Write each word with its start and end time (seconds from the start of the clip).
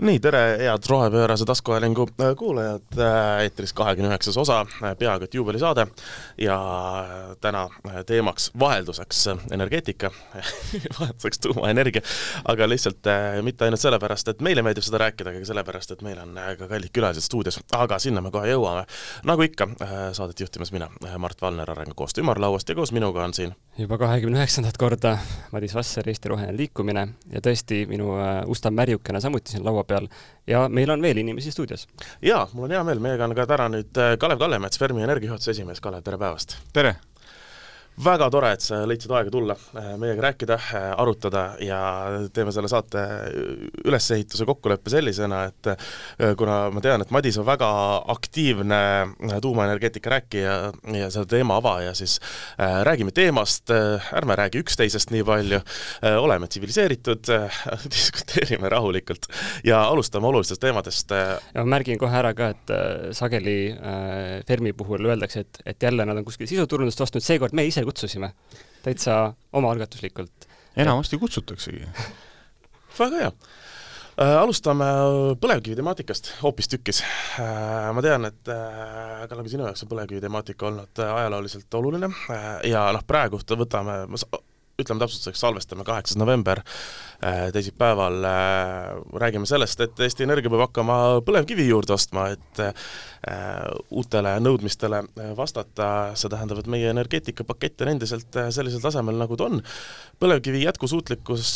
nii, 0.00 0.20
tere, 0.20 0.58
head 0.58 0.82
rohepöörase 0.88 1.44
taskuhäälingu 1.44 2.08
äh, 2.20 2.36
kuulajad, 2.36 2.98
äh, 2.98 3.42
eetris 3.42 3.72
kahekümne 3.72 4.08
üheksas 4.08 4.36
osa, 4.36 4.60
äh, 4.60 4.96
peaaegu 4.98 5.24
et 5.24 5.34
juubelisaade. 5.34 5.86
Ja 6.38 6.56
täna 7.40 7.68
teemaks 8.06 8.50
vahelduseks 8.58 9.28
energeetika. 9.52 10.10
Vahelduseks 11.00 11.38
tuumaenergia, 11.38 12.02
aga 12.44 12.68
lihtsalt 12.68 13.10
mitte 13.42 13.64
ainult 13.64 13.80
sellepärast, 13.80 14.28
et 14.28 14.40
meile 14.40 14.62
meeldib 14.62 14.84
seda 14.84 15.02
rääkida, 15.04 15.30
aga 15.30 15.42
ka 15.42 15.50
sellepärast, 15.50 15.92
et 15.92 16.04
meil 16.06 16.20
on 16.22 16.38
ka 16.58 16.68
kallid 16.70 16.92
külalised 16.94 17.26
stuudios, 17.26 17.60
aga 17.76 17.98
sinna 17.98 18.24
me 18.24 18.32
kohe 18.32 18.48
jõuame. 18.52 18.86
nagu 19.24 19.42
ikka, 19.42 19.68
saadet 20.16 20.40
juhtimas 20.40 20.72
mina, 20.72 20.88
Mart 21.18 21.42
Valner 21.42 21.70
Arengukoostöö 21.70 22.24
ümarlauast 22.24 22.68
ja 22.68 22.74
koos 22.74 22.92
minuga 22.92 23.24
on 23.24 23.34
siin 23.34 23.54
juba 23.78 23.98
kahekümne 23.98 24.38
üheksandat 24.40 24.76
korda 24.76 25.14
Madis 25.52 25.74
Vasser, 25.74 26.08
Eesti 26.08 26.28
Roheline 26.28 26.56
Liikumine. 26.56 27.06
Ja 27.32 27.40
tõesti 27.44 27.84
minu 27.88 28.10
Ustav 28.50 28.74
Märjukene 28.76 29.20
samuti 29.24 29.54
siin 29.54 29.64
laua 29.64 29.84
peal 29.90 30.08
ja 30.50 30.64
meil 30.72 30.90
on 30.94 31.02
veel 31.02 31.22
inimesi 31.22 31.52
stuudios. 31.54 31.86
jaa, 32.22 32.46
mul 32.54 32.68
on 32.70 32.76
hea 32.76 32.82
meel, 32.86 33.02
meiega 33.02 33.28
on 33.28 33.36
ka 33.38 33.46
täna 33.50 33.70
nüüd 33.76 34.00
äh, 34.00 34.16
Kalev 34.22 34.42
Kallemets, 34.42 34.80
Fermi 34.80 35.06
energiajuhatuse 35.06 35.56
esimees, 35.56 35.82
Kalev, 35.84 36.06
tere 36.06 36.20
päevast! 36.20 36.58
tere! 36.72 36.98
Väga 38.00 38.28
tore, 38.32 38.52
et 38.54 38.64
sa 38.64 38.80
leidsid 38.88 39.12
aega 39.12 39.32
tulla 39.32 39.54
äh, 39.76 39.90
meiega 40.00 40.24
rääkida, 40.24 40.56
äh, 40.56 40.86
arutada 41.00 41.42
ja 41.64 41.80
teeme 42.32 42.52
selle 42.54 42.70
saate 42.70 43.02
ülesehituse 43.84 44.46
kokkuleppe 44.48 44.92
sellisena, 44.92 45.42
et 45.50 45.70
äh, 45.72 46.32
kuna 46.38 46.62
ma 46.72 46.82
tean, 46.84 47.04
et 47.04 47.12
Madis 47.12 47.38
on 47.40 47.46
väga 47.48 47.68
aktiivne 48.14 48.80
tuumaenergeetika 49.42 50.14
rääkija 50.14 50.54
ja 50.96 51.10
selle 51.10 51.28
teema 51.28 51.58
avaja, 51.60 51.92
siis 51.94 52.18
räägime 52.58 53.12
teemast, 53.14 53.70
ärme 54.16 54.36
räägi 54.38 54.60
üksteisest 54.62 55.12
nii 55.12 55.24
palju, 55.26 55.60
oleme 56.20 56.48
tsiviliseeritud, 56.48 57.30
diskuteerime 57.94 58.68
rahulikult 58.72 59.28
ja 59.66 59.82
alustame 59.88 60.28
olulistest 60.30 60.62
teemadest. 60.62 61.12
ma 61.54 61.66
märgin 61.74 61.98
kohe 62.00 62.16
ära 62.16 62.32
ka, 62.36 62.50
et 62.54 62.72
sageli 63.16 63.58
Fermi 64.48 64.72
puhul 64.76 65.10
öeldakse, 65.10 65.44
et, 65.44 65.62
et 65.74 65.88
jälle 65.88 66.06
nad 66.06 66.16
on 66.16 66.24
kuskil 66.24 66.48
sisuturundust 66.50 67.00
ostnud, 67.00 67.24
seekord 67.24 67.56
me 67.56 67.66
ise 67.68 67.79
kutsusime 67.88 68.32
täitsa 68.82 69.34
omaalgatuslikult. 69.52 70.48
enamasti 70.76 71.18
kutsutaksegi 71.18 71.86
väga 72.98 73.22
hea 73.22 73.30
äh,. 73.30 74.36
alustame 74.42 74.88
põlevkivi 75.40 75.76
temaatikast 75.78 76.32
hoopistükkis 76.42 77.02
äh,. 77.02 77.90
ma 77.94 78.04
tean, 78.04 78.28
et 78.30 78.52
äh, 78.52 79.26
Kalle, 79.28 79.44
ka 79.44 79.52
sinu 79.52 79.66
jaoks 79.68 79.84
on 79.84 79.92
põlevkivi 79.92 80.22
temaatika 80.24 80.70
olnud 80.70 81.04
ajalooliselt 81.06 81.80
oluline 81.80 82.12
ja 82.68 82.86
noh, 82.96 83.04
praegu 83.06 83.42
võtame, 83.64 84.02
ütleme 84.82 85.02
täpsustuseks, 85.02 85.40
salvestame 85.42 85.84
kaheksas 85.86 86.18
november, 86.20 86.62
äh, 87.24 87.48
teisipäeval 87.54 88.24
äh, 88.24 89.00
räägime 89.22 89.48
sellest, 89.48 89.80
et 89.84 90.00
Eesti 90.00 90.26
Energia 90.26 90.52
peab 90.52 90.66
hakkama 90.66 90.96
põlevkivi 91.26 91.68
juurde 91.68 91.94
ostma, 91.96 92.28
et 92.34 92.62
äh, 92.64 92.72
uutele 93.90 94.36
nõudmistele 94.44 95.02
vastata, 95.38 95.90
see 96.18 96.32
tähendab, 96.32 96.62
et 96.62 96.70
meie 96.72 96.90
energeetikapakett 96.94 97.84
on 97.84 97.92
endiselt 97.94 98.40
sellisel 98.54 98.82
tasemel, 98.84 99.18
nagu 99.20 99.38
ta 99.38 99.50
on. 99.50 99.60
põlevkivi 100.20 100.64
jätkusuutlikkus 100.64 101.52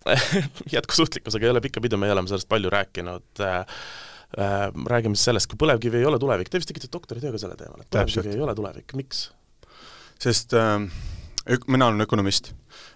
jätkusuutlikkusega 0.76 1.46
ei 1.46 1.50
ole 1.52 1.60
pikka 1.64 1.82
pidu, 1.84 1.98
me 2.00 2.12
oleme 2.12 2.28
sellest 2.30 2.48
palju 2.48 2.70
rääkinud 2.72 3.44
räägime 4.86 5.18
siis 5.18 5.26
sellest, 5.26 5.50
kui 5.50 5.58
põlevkivi 5.58 5.98
ei 5.98 6.06
ole 6.06 6.18
tulevik, 6.22 6.48
te 6.50 6.60
vist 6.60 6.70
tegite 6.70 6.86
doktoritöö 6.92 7.32
ka 7.34 7.40
sellel 7.42 7.58
teemal, 7.58 7.82
et 7.82 7.90
põlevkivi 7.90 8.36
ei 8.36 8.44
ole 8.44 8.54
tulevik, 8.54 8.94
miks? 8.98 9.30
sest 10.20 10.54
äh, 10.54 10.76
mina 11.66 11.86
olen 11.86 12.00
ökonomist 12.00 12.52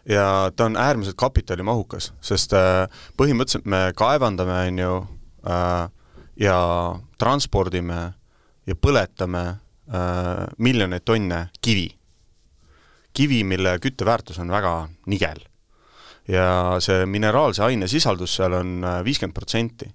ja 0.08 0.50
ta 0.56 0.64
on 0.64 0.76
äärmiselt 0.76 1.16
kapitalimahukas, 1.16 2.12
sest 2.20 2.52
äh, 2.52 2.86
põhimõtteliselt 3.18 3.66
me 3.68 3.92
kaevandame, 3.96 4.58
on 4.68 4.78
ju, 4.78 4.98
äh, 5.48 5.88
ja 6.40 6.58
transpordime 7.18 8.00
ja 8.66 8.76
põletame 8.76 9.44
äh, 9.48 10.46
miljoneid 10.58 11.04
tonne 11.04 11.48
kivi. 11.60 11.90
kivi, 13.14 13.44
mille 13.44 13.78
kütteväärtus 13.78 14.38
on 14.38 14.50
väga 14.50 14.88
nigel. 15.06 15.44
ja 16.28 16.76
see 16.80 17.06
mineraalse 17.06 17.62
aine 17.62 17.88
sisaldus 17.88 18.36
seal 18.36 18.52
on 18.52 18.84
viiskümmend 19.04 19.34
protsenti 19.34 19.90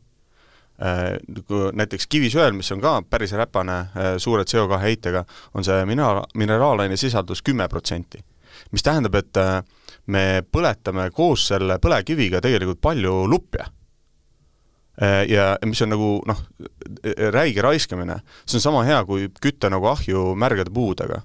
näiteks 1.73 2.07
kivisöel, 2.07 2.53
mis 2.53 2.71
on 2.71 2.81
ka 2.81 3.01
päris 3.09 3.31
räpane 3.31 3.89
suure 4.17 4.43
CO2 4.43 4.77
heitega, 4.79 5.25
on 5.53 5.63
see 5.63 5.85
mineraal, 5.85 6.23
mineraalaine 6.37 6.97
sisaldus 6.97 7.41
kümme 7.41 7.67
protsenti 7.67 8.21
mis 8.71 8.85
tähendab, 8.85 9.15
et 9.19 9.37
äh, 9.39 9.59
me 10.07 10.41
põletame 10.45 11.09
koos 11.15 11.47
selle 11.51 11.79
põlevkiviga 11.81 12.41
tegelikult 12.43 12.81
palju 12.81 13.23
lupja. 13.29 13.69
Äh, 15.01 15.23
ja 15.31 15.53
mis 15.65 15.81
on 15.85 15.93
nagu 15.93 16.11
noh, 16.27 16.43
räige 17.35 17.63
raiskamine, 17.63 18.19
see 18.45 18.59
on 18.59 18.65
sama 18.67 18.83
hea, 18.87 18.99
kui 19.07 19.29
kütta 19.41 19.71
nagu 19.71 19.91
ahju 19.93 20.33
märgade 20.39 20.73
puudega. 20.75 21.21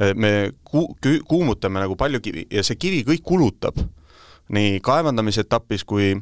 Äh, 0.00 0.14
me 0.14 0.52
ku-, 0.64 0.90
kuumutame 1.28 1.82
nagu 1.82 1.96
palju 1.98 2.22
kivi 2.24 2.46
ja 2.50 2.64
see 2.66 2.78
kivi 2.80 3.04
kõik 3.06 3.24
kulutab 3.26 3.78
nii 4.50 4.80
kaevandamise 4.82 5.44
etapis 5.46 5.84
kui 5.86 6.16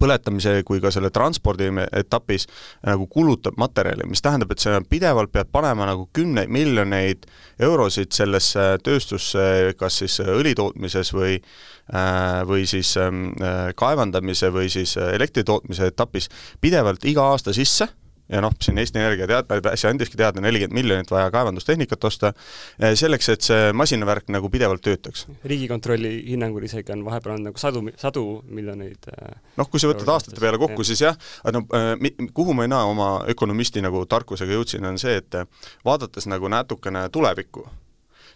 põletamise 0.00 0.62
kui 0.66 0.80
ka 0.82 0.90
selle 0.94 1.10
transpordi 1.14 1.68
etapis 1.92 2.46
nagu 2.86 3.06
kulutab 3.10 3.58
materjali, 3.60 4.06
mis 4.08 4.22
tähendab, 4.24 4.54
et 4.54 4.62
sa 4.62 4.80
pidevalt 4.88 5.32
pead 5.32 5.50
panema 5.52 5.86
nagu 5.88 6.08
kümneid 6.16 6.52
miljoneid 6.52 7.26
eurosid 7.62 8.14
sellesse 8.16 8.66
tööstusse, 8.84 9.74
kas 9.78 10.00
siis 10.02 10.18
õlitootmises 10.24 11.12
või 11.14 11.36
äh, 11.38 12.40
või 12.48 12.66
siis 12.70 12.96
ähm, 13.00 13.28
äh, 13.40 13.70
kaevandamise 13.76 14.50
või 14.54 14.70
siis 14.72 14.96
elektritootmise 14.96 15.92
etapis 15.92 16.30
pidevalt 16.60 17.04
iga 17.08 17.28
aasta 17.34 17.54
sisse 17.56 17.88
ja 18.34 18.42
noh, 18.44 18.54
siin 18.62 18.78
Eesti 18.82 19.00
Energia 19.00 19.28
tead-, 19.30 19.68
äsja 19.70 19.90
andiski 19.92 20.18
teada, 20.18 20.42
nelikümmend 20.42 20.76
miljonit 20.76 21.10
vaja 21.12 21.30
kaevandustehnikat 21.34 22.04
osta, 22.08 22.32
eh, 22.78 22.94
selleks, 22.98 23.28
et 23.34 23.46
see 23.46 23.70
masinavärk 23.76 24.30
nagu 24.34 24.50
pidevalt 24.50 24.82
töötaks. 24.84 25.26
riigikontrolli 25.44 26.14
hinnangul 26.30 26.66
isegi 26.66 26.92
on 26.92 27.04
vahepeal 27.06 27.36
on 27.36 27.46
nagu 27.50 27.60
sadu, 27.60 27.84
sadu 28.00 28.24
miljoneid 28.48 29.10
eh, 29.12 29.38
noh, 29.60 29.70
kui 29.70 29.82
sa 29.82 29.90
võtad 29.90 30.10
aastate 30.16 30.40
peale 30.42 30.60
kokku, 30.60 30.86
siis 30.86 31.04
jah, 31.06 31.18
no 31.54 31.64
eh, 31.78 32.26
kuhu 32.34 32.56
mina 32.58 32.84
oma 32.90 33.14
ökonomisti 33.30 33.84
nagu 33.84 34.04
tarkusega 34.10 34.58
jõudsin, 34.58 34.84
on 34.88 35.00
see, 35.00 35.16
et 35.22 35.40
vaadates 35.86 36.28
nagu 36.30 36.50
natukene 36.50 37.08
tulevikku, 37.14 37.68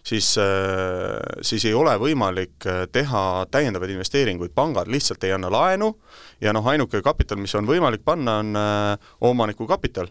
siis, 0.03 0.31
siis 1.41 1.65
ei 1.65 1.73
ole 1.73 1.95
võimalik 2.01 2.67
teha 2.91 3.23
täiendavaid 3.51 3.95
investeeringuid, 3.95 4.53
pangad 4.55 4.87
lihtsalt 4.91 5.23
ei 5.23 5.33
anna 5.35 5.51
laenu 5.51 5.93
ja 6.41 6.53
noh, 6.55 6.65
ainuke 6.67 7.01
kapital, 7.05 7.39
mis 7.41 7.55
on 7.55 7.67
võimalik 7.69 8.05
panna, 8.05 8.39
on 8.39 8.55
omaniku 9.31 9.67
kapital 9.67 10.09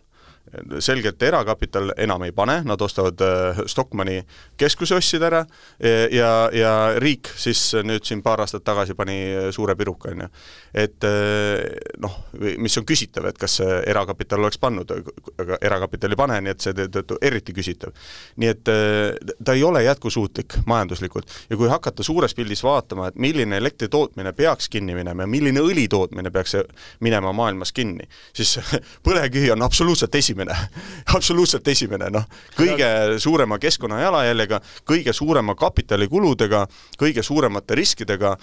selgelt 0.84 1.22
erakapital 1.22 1.92
enam 1.96 2.22
ei 2.26 2.32
pane, 2.32 2.60
nad 2.66 2.80
ostavad 2.80 3.20
äh, 3.24 3.62
Stockmanni 3.66 4.20
keskuse 4.58 4.96
ostsid 4.98 5.22
ära 5.22 5.44
ja, 5.78 6.30
ja 6.54 6.72
riik 6.98 7.28
siis 7.38 7.60
nüüd 7.86 8.06
siin 8.06 8.22
paar 8.24 8.42
aastat 8.42 8.64
tagasi 8.66 8.94
pani 8.98 9.18
suure 9.54 9.76
piruka, 9.78 10.12
on 10.12 10.24
ju. 10.24 10.28
et 10.74 11.06
äh, 11.06 11.62
noh, 12.02 12.16
mis 12.58 12.76
on 12.80 12.86
küsitav, 12.88 13.28
et 13.30 13.38
kas 13.38 13.58
erakapital 13.62 14.42
oleks 14.42 14.58
pannud, 14.62 14.90
aga 15.38 15.58
erakapital 15.64 16.14
ei 16.14 16.20
pane, 16.20 16.40
nii 16.44 16.54
et 16.54 16.66
seetõttu 16.66 17.18
eriti 17.22 17.54
küsitav. 17.56 17.94
nii 18.36 18.50
et 18.52 18.72
äh, 18.72 19.34
ta 19.44 19.54
ei 19.56 19.64
ole 19.66 19.82
jätkusuutlik 19.86 20.58
majanduslikult 20.66 21.30
ja 21.50 21.56
kui 21.56 21.70
hakata 21.70 22.06
suures 22.06 22.34
pildis 22.34 22.62
vaatama, 22.64 23.08
et 23.08 23.20
milline 23.20 23.56
elektri 23.56 23.88
tootmine 23.88 24.32
peaks 24.32 24.68
kinni 24.72 24.96
minema 24.98 25.24
ja 25.26 25.30
milline 25.30 25.62
õli 25.64 25.88
tootmine 25.88 26.30
peaks 26.34 26.56
minema 27.04 27.32
maailmas 27.32 27.72
kinni, 27.72 28.08
siis 28.36 28.58
põlevkivi 29.06 29.52
on 29.54 29.62
absoluutselt 29.62 30.14
esimene 30.14 30.37
esimene, 30.38 30.56
absoluutselt 31.16 31.68
esimene, 31.68 32.10
noh, 32.12 32.24
kõige 32.56 33.18
suurema 33.18 33.58
keskkonnajalajäljega, 33.58 34.60
kõige 34.86 35.12
suurema 35.12 35.54
kapitalikuludega, 35.58 36.66
kõige 36.98 37.22
suuremate 37.22 37.74
riskidega, 37.78 38.36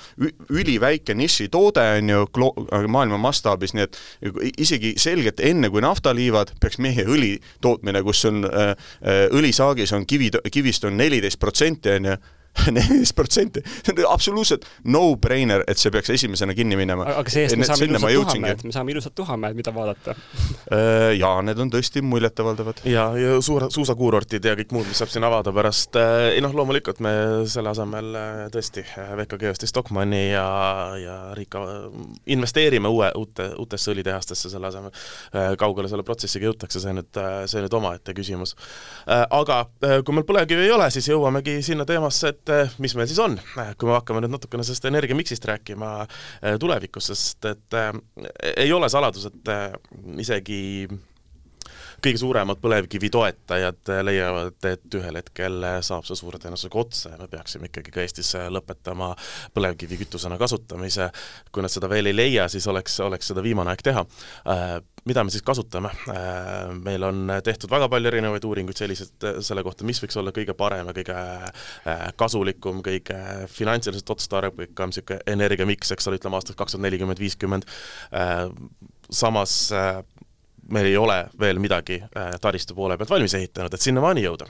üliväike 0.49 1.15
nišitoode, 1.15 1.85
on 1.99 2.09
ju, 2.09 2.25
maailma 2.87 3.17
mastaabis, 3.17 3.75
nii 3.75 3.85
et 3.85 3.99
isegi 4.57 4.95
selgelt 4.97 5.39
enne, 5.39 5.69
kui 5.69 5.83
naftaliivad, 5.85 6.55
peaks 6.61 6.79
meie 6.83 7.05
õli 7.05 7.35
tootmine, 7.61 8.03
kus 8.03 8.25
on 8.29 8.45
äh, 8.45 8.73
äh 9.01 9.23
õlisaagis 9.35 9.93
on 9.95 10.05
kivi, 10.05 10.29
kivist 10.51 10.85
on 10.85 10.97
neliteist 10.97 11.39
protsenti, 11.39 11.89
on 11.97 12.11
ju, 12.11 12.17
neliteist 12.75 13.15
protsenti, 13.15 13.61
see 13.83 13.93
on 13.93 14.01
absoluutselt 14.09 14.65
no-brainer, 14.91 15.63
et 15.67 15.79
see 15.79 15.91
peaks 15.93 16.11
esimesena 16.15 16.55
kinni 16.57 16.77
minema. 16.79 17.07
aga 17.21 17.31
see-eest 17.31 17.57
me 17.59 17.67
saame 17.67 17.87
ilusad 17.87 18.31
tuhamäed, 18.31 18.63
me 18.63 18.75
saame 18.75 18.93
ilusad 18.95 19.15
tuhamäed, 19.15 19.57
mida 19.57 19.73
vaadata. 19.75 20.15
Äh, 20.71 21.11
jaa, 21.19 21.41
need 21.45 21.59
on 21.61 21.71
tõesti 21.73 22.03
muljetavaldavad. 22.05 22.81
ja, 22.89 23.07
ja 23.19 23.35
suur, 23.45 23.67
suusakuurortid 23.73 24.45
ja 24.45 24.55
kõik 24.57 24.73
muud, 24.75 24.87
mis 24.89 25.01
saab 25.01 25.11
siin 25.13 25.27
avada 25.27 25.53
pärast, 25.55 25.99
äh, 25.99 26.29
ei 26.35 26.43
noh, 26.43 26.55
loomulikult 26.55 27.01
me 27.03 27.13
selle 27.51 27.73
asemel 27.73 28.19
äh, 28.19 28.41
tõesti 28.53 28.85
VKG 29.19 29.51
ostis 29.51 29.73
Stockmanni 29.73 30.23
ja, 30.31 30.45
ja 31.01 31.17
riik 31.37 31.57
investeerime 32.31 32.89
uue, 32.91 33.11
uute, 33.19 33.49
uutesse 33.59 33.91
õlitehastesse 33.93 34.49
selle 34.51 34.67
asemel. 34.67 34.91
kaugele 35.59 35.87
selle 35.89 36.03
protsessiga 36.03 36.49
jõutakse, 36.49 36.79
see 36.81 36.93
nüüd, 36.95 37.19
see 37.49 37.61
nüüd 37.63 37.73
omaette 37.77 38.13
küsimus. 38.17 38.55
aga 39.05 39.61
kui 40.05 40.15
meil 40.15 40.25
põlevkivi 40.27 40.65
ei 40.67 40.73
ole, 40.75 40.89
siis 40.93 41.07
jõuamegi 41.09 41.57
sinna 41.65 41.85
teemasse, 41.87 42.33
et 42.33 42.44
et 42.45 42.53
äh, 42.53 42.75
mis 42.81 42.93
meil 42.97 43.09
siis 43.09 43.19
on, 43.23 43.37
kui 43.79 43.89
me 43.89 43.95
hakkame 43.97 44.21
nüüd 44.23 44.35
natukene 44.35 44.65
sellest 44.65 44.85
energiamiksist 44.85 45.45
rääkima 45.49 45.91
tulevikus, 46.61 47.09
sest 47.11 47.49
et 47.49 47.77
äh, 47.77 47.91
ei 48.55 48.71
ole 48.75 48.89
saladus, 48.91 49.27
et 49.31 49.51
äh, 49.51 49.73
isegi 50.21 50.61
kõige 52.05 52.21
suuremad 52.21 52.61
põlevkivi 52.61 53.09
toetajad 53.13 53.93
leiavad, 54.05 54.57
et 54.69 54.99
ühel 54.99 55.19
hetkel 55.19 55.69
saab 55.85 56.05
see 56.07 56.17
suure 56.19 56.39
tõenäosusega 56.41 56.81
otsa 56.81 57.13
ja 57.13 57.19
me 57.21 57.29
peaksime 57.31 57.69
ikkagi 57.71 57.93
ka 57.93 58.03
Eestis 58.03 58.33
lõpetama 58.53 59.13
põlevkivikütusena 59.55 60.37
kasutamise. 60.41 61.09
kui 61.51 61.63
nad 61.63 61.71
seda 61.71 61.89
veel 61.89 62.11
ei 62.11 62.15
leia, 62.15 62.47
siis 62.51 62.67
oleks, 62.67 62.99
oleks 63.03 63.31
seda 63.31 63.43
viimane 63.43 63.71
aeg 63.73 63.83
teha. 63.85 64.03
Äh, 64.51 64.75
mida 65.05 65.23
me 65.23 65.33
siis 65.33 65.43
kasutame? 65.45 65.91
Äh, 66.11 66.71
meil 66.75 67.03
on 67.07 67.31
tehtud 67.43 67.71
väga 67.71 67.89
palju 67.91 68.11
erinevaid 68.11 68.47
uuringuid 68.47 68.79
selliseid, 68.79 69.27
selle 69.45 69.63
kohta, 69.65 69.87
mis 69.87 70.01
võiks 70.03 70.17
olla 70.19 70.33
kõige 70.35 70.55
parem 70.57 70.89
ja 70.91 70.97
kõige 70.97 71.17
äh, 71.17 72.07
kasulikum, 72.19 72.81
kõige 72.85 73.19
finantsiliselt 73.51 74.15
otstarbekam 74.15 74.93
niisugune 74.93 75.21
energiamiks, 75.31 75.93
eks 75.95 76.09
ole, 76.09 76.19
ütleme 76.19 76.39
aastaks 76.39 76.59
kaks 76.59 76.75
tuhat 76.75 76.85
nelikümmend, 76.85 77.19
viiskümmend, 77.21 77.65
samas 79.13 79.55
meil 80.71 80.89
ei 80.89 80.97
ole 80.97 81.17
veel 81.39 81.59
midagi 81.61 81.99
äh, 82.01 82.35
taristu 82.41 82.75
poole 82.77 82.97
pealt 82.97 83.11
valmis 83.13 83.35
ehitanud, 83.37 83.73
et 83.73 83.81
sinnamaani 83.81 84.23
jõuda. 84.25 84.47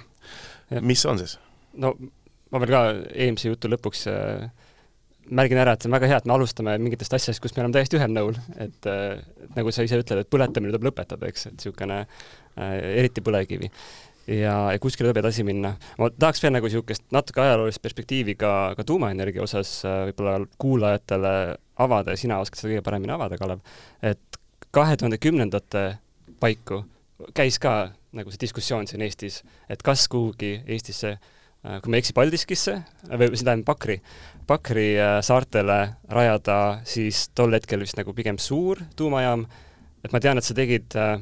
mis 0.81 1.05
on 1.05 1.19
siis? 1.19 1.39
no 1.77 1.95
ma 2.51 2.61
veel 2.61 2.71
ka 2.71 2.83
eelmise 3.11 3.51
jutu 3.51 3.71
lõpuks 3.71 4.05
äh, 4.11 4.47
märgin 5.33 5.59
ära, 5.61 5.73
et 5.73 5.83
see 5.83 5.89
on 5.89 5.95
väga 5.95 6.09
hea, 6.09 6.17
et 6.21 6.27
me 6.29 6.35
alustame 6.35 6.75
mingitest 6.81 7.15
asjadest, 7.17 7.41
kus 7.43 7.55
me 7.55 7.63
oleme 7.63 7.75
täiesti 7.75 7.97
ühel 7.99 8.11
nõul, 8.13 8.37
et 8.61 8.89
äh, 8.89 9.21
nagu 9.55 9.73
sa 9.73 9.85
ise 9.85 9.99
ütled, 10.01 10.21
et 10.21 10.31
põletamine 10.31 10.73
tuleb 10.73 10.89
lõpetada, 10.89 11.29
eks, 11.31 11.47
et 11.49 11.57
niisugune 11.57 12.01
äh, 12.03 12.75
eriti 13.01 13.23
põlevkivi. 13.25 13.71
ja, 14.27 14.55
ja 14.73 14.79
kuskile 14.81 15.09
tuleb 15.09 15.21
edasi 15.23 15.45
minna. 15.47 15.75
ma 16.01 16.09
tahaks 16.13 16.43
veel 16.43 16.55
nagu 16.55 16.69
niisugust 16.69 17.05
natuke 17.15 17.41
ajaloolist 17.41 17.81
perspektiivi 17.81 18.37
ka, 18.39 18.53
ka 18.77 18.87
tuumaenergia 18.87 19.43
osas 19.43 19.77
äh, 19.85 20.05
võib-olla 20.09 20.39
kuulajatele 20.61 21.35
avada 21.85 22.13
ja 22.15 22.21
sina 22.21 22.39
oskad 22.41 22.61
seda 22.61 22.75
kõige 22.75 22.85
paremini 22.85 23.15
avada, 23.17 23.37
Kalev, 23.41 23.61
et 24.05 24.41
kahe 24.75 24.97
tuhande 24.99 25.17
kümnendate 25.21 25.87
paiku, 26.39 26.83
käis 27.37 27.59
ka 27.61 27.93
nagu 28.15 28.31
see 28.31 28.41
diskussioon 28.45 28.87
siin 28.87 29.03
Eestis, 29.05 29.41
et 29.69 29.83
kas 29.85 30.07
kuhugi 30.11 30.57
Eestisse 30.65 31.15
äh, 31.15 31.79
kui 31.81 31.91
ma 31.91 31.99
ei 31.99 32.03
eksi, 32.03 32.15
Paldiskisse 32.15 32.75
või 33.09 33.31
see 33.33 33.47
tähendab 33.47 33.67
Pakri, 33.67 33.99
Pakri 34.47 34.89
äh, 34.99 35.19
saartele 35.25 35.79
rajada 36.11 36.59
siis 36.87 37.27
tol 37.35 37.55
hetkel 37.55 37.83
vist 37.83 37.99
nagu 37.99 38.15
pigem 38.17 38.39
suur 38.41 38.81
tuumajaam, 38.95 39.45
et 40.05 40.13
ma 40.15 40.21
tean, 40.23 40.39
et 40.39 40.47
sa 40.47 40.55
tegid 40.57 40.95
äh, 40.99 41.17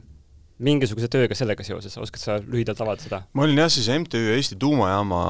mingisuguse 0.63 1.09
tööga 1.11 1.35
sellega 1.37 1.65
seoses, 1.65 1.95
oskad 2.01 2.21
sa 2.21 2.37
lühidalt 2.41 2.81
avada 2.83 3.03
seda? 3.03 3.21
ma 3.35 3.45
olin 3.45 3.61
jah, 3.63 3.69
siis 3.73 3.89
MTÜ 3.91 4.21
Eesti 4.35 4.57
Tuumajaama 4.61 5.21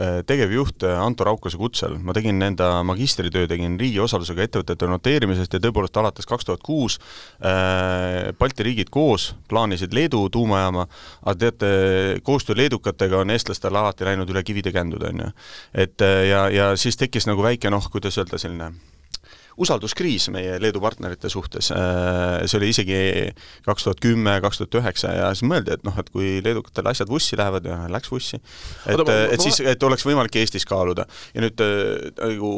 äh, 0.00 0.18
tegevjuht 0.28 0.86
äh, 0.86 0.96
Anto 1.02 1.26
Raukase 1.26 1.60
kutsel, 1.60 1.98
ma 2.02 2.14
tegin 2.16 2.42
enda 2.42 2.70
magistritöö, 2.86 3.48
tegin 3.50 3.78
riigi 3.80 4.00
osalusega 4.02 4.46
ettevõtete 4.46 4.90
noteerimisest 4.90 5.56
ja 5.56 5.62
tõepoolest 5.66 6.00
alates 6.00 6.28
kaks 6.28 6.48
tuhat 6.48 6.64
kuus 6.66 6.98
äh, 7.40 8.32
Balti 8.38 8.66
riigid 8.66 8.92
koos 8.94 9.32
plaanisid 9.50 9.94
Leedu 9.96 10.26
tuumajaama, 10.32 10.86
aga 11.24 11.38
teate, 11.46 11.70
koostöö 12.26 12.58
leedukatega 12.58 13.22
on 13.22 13.34
eestlastel 13.34 13.76
alati 13.76 14.06
läinud 14.06 14.30
üle 14.32 14.42
kivide 14.46 14.72
känduda, 14.74 15.12
on 15.12 15.26
ju. 15.26 15.30
et 15.86 16.02
ja, 16.30 16.46
ja 16.52 16.72
siis 16.80 16.98
tekkis 16.98 17.28
nagu 17.28 17.42
väike 17.44 17.70
noh, 17.72 17.90
kuidas 17.92 18.18
öelda, 18.18 18.38
selline 18.40 18.72
usalduskriis 19.56 20.28
meie 20.34 20.56
Leedu 20.60 20.80
partnerite 20.84 21.30
suhtes, 21.32 21.70
äh, 21.72 22.44
see 22.44 22.58
oli 22.58 22.70
isegi 22.72 22.98
kaks 23.66 23.86
tuhat 23.86 24.00
kümme, 24.04 24.36
kaks 24.44 24.60
tuhat 24.60 24.78
üheksa 24.80 25.12
ja 25.16 25.30
siis 25.34 25.46
mõeldi, 25.48 25.72
et 25.76 25.86
noh, 25.86 25.96
et 26.00 26.10
kui 26.12 26.36
leedukatel 26.44 26.90
asjad 26.90 27.10
vussi 27.10 27.38
lähevad 27.38 27.68
ja 27.68 27.78
läks 27.92 28.12
vussi, 28.12 28.40
et, 28.86 29.02
et 29.32 29.42
siis, 29.42 29.60
et 29.64 29.86
oleks 29.88 30.04
võimalik 30.06 30.36
Eestis 30.36 30.66
kaaluda. 30.68 31.06
ja 31.34 31.44
nüüd 31.44 31.62
äh, 31.64 32.10
nagu 32.20 32.50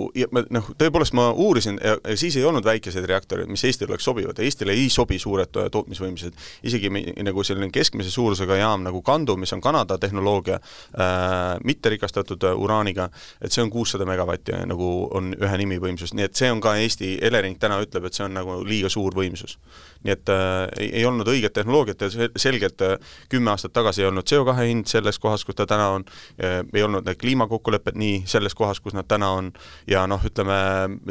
noh, 0.55 0.71
tõepoolest 0.81 1.15
ma 1.19 1.29
uurisin 1.31 1.79
ja, 1.83 1.97
ja 2.03 2.19
siis 2.19 2.37
ei 2.39 2.47
olnud 2.49 2.67
väikeseid 2.67 3.07
reaktoreid, 3.09 3.51
mis 3.51 3.65
Eestile 3.69 3.95
oleks 3.95 4.09
sobivad, 4.09 4.43
Eestile 4.43 4.75
ei 4.75 4.89
sobi 4.91 5.21
suured 5.23 5.55
äh, 5.57 5.71
tootmisvõimsused. 5.75 6.35
isegi 6.67 6.91
nagu 7.23 7.47
selline 7.47 7.71
keskmise 7.75 8.11
suurusega 8.11 8.59
jaam 8.59 8.83
nagu 8.87 9.03
Kandu, 9.07 9.39
mis 9.39 9.53
on 9.55 9.63
Kanada 9.63 9.99
tehnoloogia 9.99 10.59
äh,, 10.59 11.57
mitte 11.65 11.95
rikastatud 11.95 12.43
uraaniga, 12.57 13.09
et 13.41 13.55
see 13.55 13.63
on 13.63 13.71
kuussada 13.71 14.07
megavatti, 14.09 14.57
nagu 14.67 14.91
on 15.15 15.31
ühe 15.39 15.63
nimi 15.63 15.79
võimsus, 15.83 16.15
nii 16.17 16.27
et 16.27 16.39
see 16.39 16.51
on 16.51 16.61
ka 16.65 16.75
Eesti 16.77 16.88
Eesti 16.89 17.11
Elering 17.29 17.59
täna 17.61 17.79
ütleb, 17.85 18.09
et 18.09 18.17
see 18.17 18.25
on 18.27 18.35
nagu 18.35 18.59
liiga 18.67 18.91
suur 18.93 19.15
võimsus. 19.17 19.59
nii 20.05 20.15
et 20.15 20.31
äh, 20.33 20.65
ei, 20.79 20.91
ei 21.01 21.05
olnud 21.05 21.29
õiget 21.29 21.53
tehnoloogiat 21.57 22.07
ja 22.07 22.29
selgelt 22.37 22.83
äh, 22.87 22.97
kümme 23.29 23.53
aastat 23.53 23.75
tagasi 23.77 24.03
ei 24.03 24.09
olnud 24.09 24.27
CO2 24.29 24.57
hind 24.63 24.91
selles 24.91 25.19
kohas, 25.19 25.45
kus 25.45 25.59
ta 25.59 25.67
täna 25.67 25.91
on 25.99 26.07
äh,, 26.43 26.63
ei 26.75 26.83
olnud 26.87 27.07
need 27.07 27.21
kliimakokkulepped 27.21 27.99
nii 27.99 28.23
selles 28.27 28.55
kohas, 28.59 28.81
kus 28.81 28.97
nad 28.97 29.09
täna 29.11 29.31
on, 29.37 29.53
ja 29.87 30.07
noh, 30.11 30.23
ütleme 30.25 30.59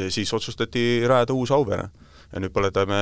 siis 0.10 0.34
otsustati 0.34 1.04
rajada 1.08 1.36
uus 1.36 1.52
Auvere 1.52 1.90
ja 2.34 2.42
nüüd 2.44 2.54
põletame 2.56 3.00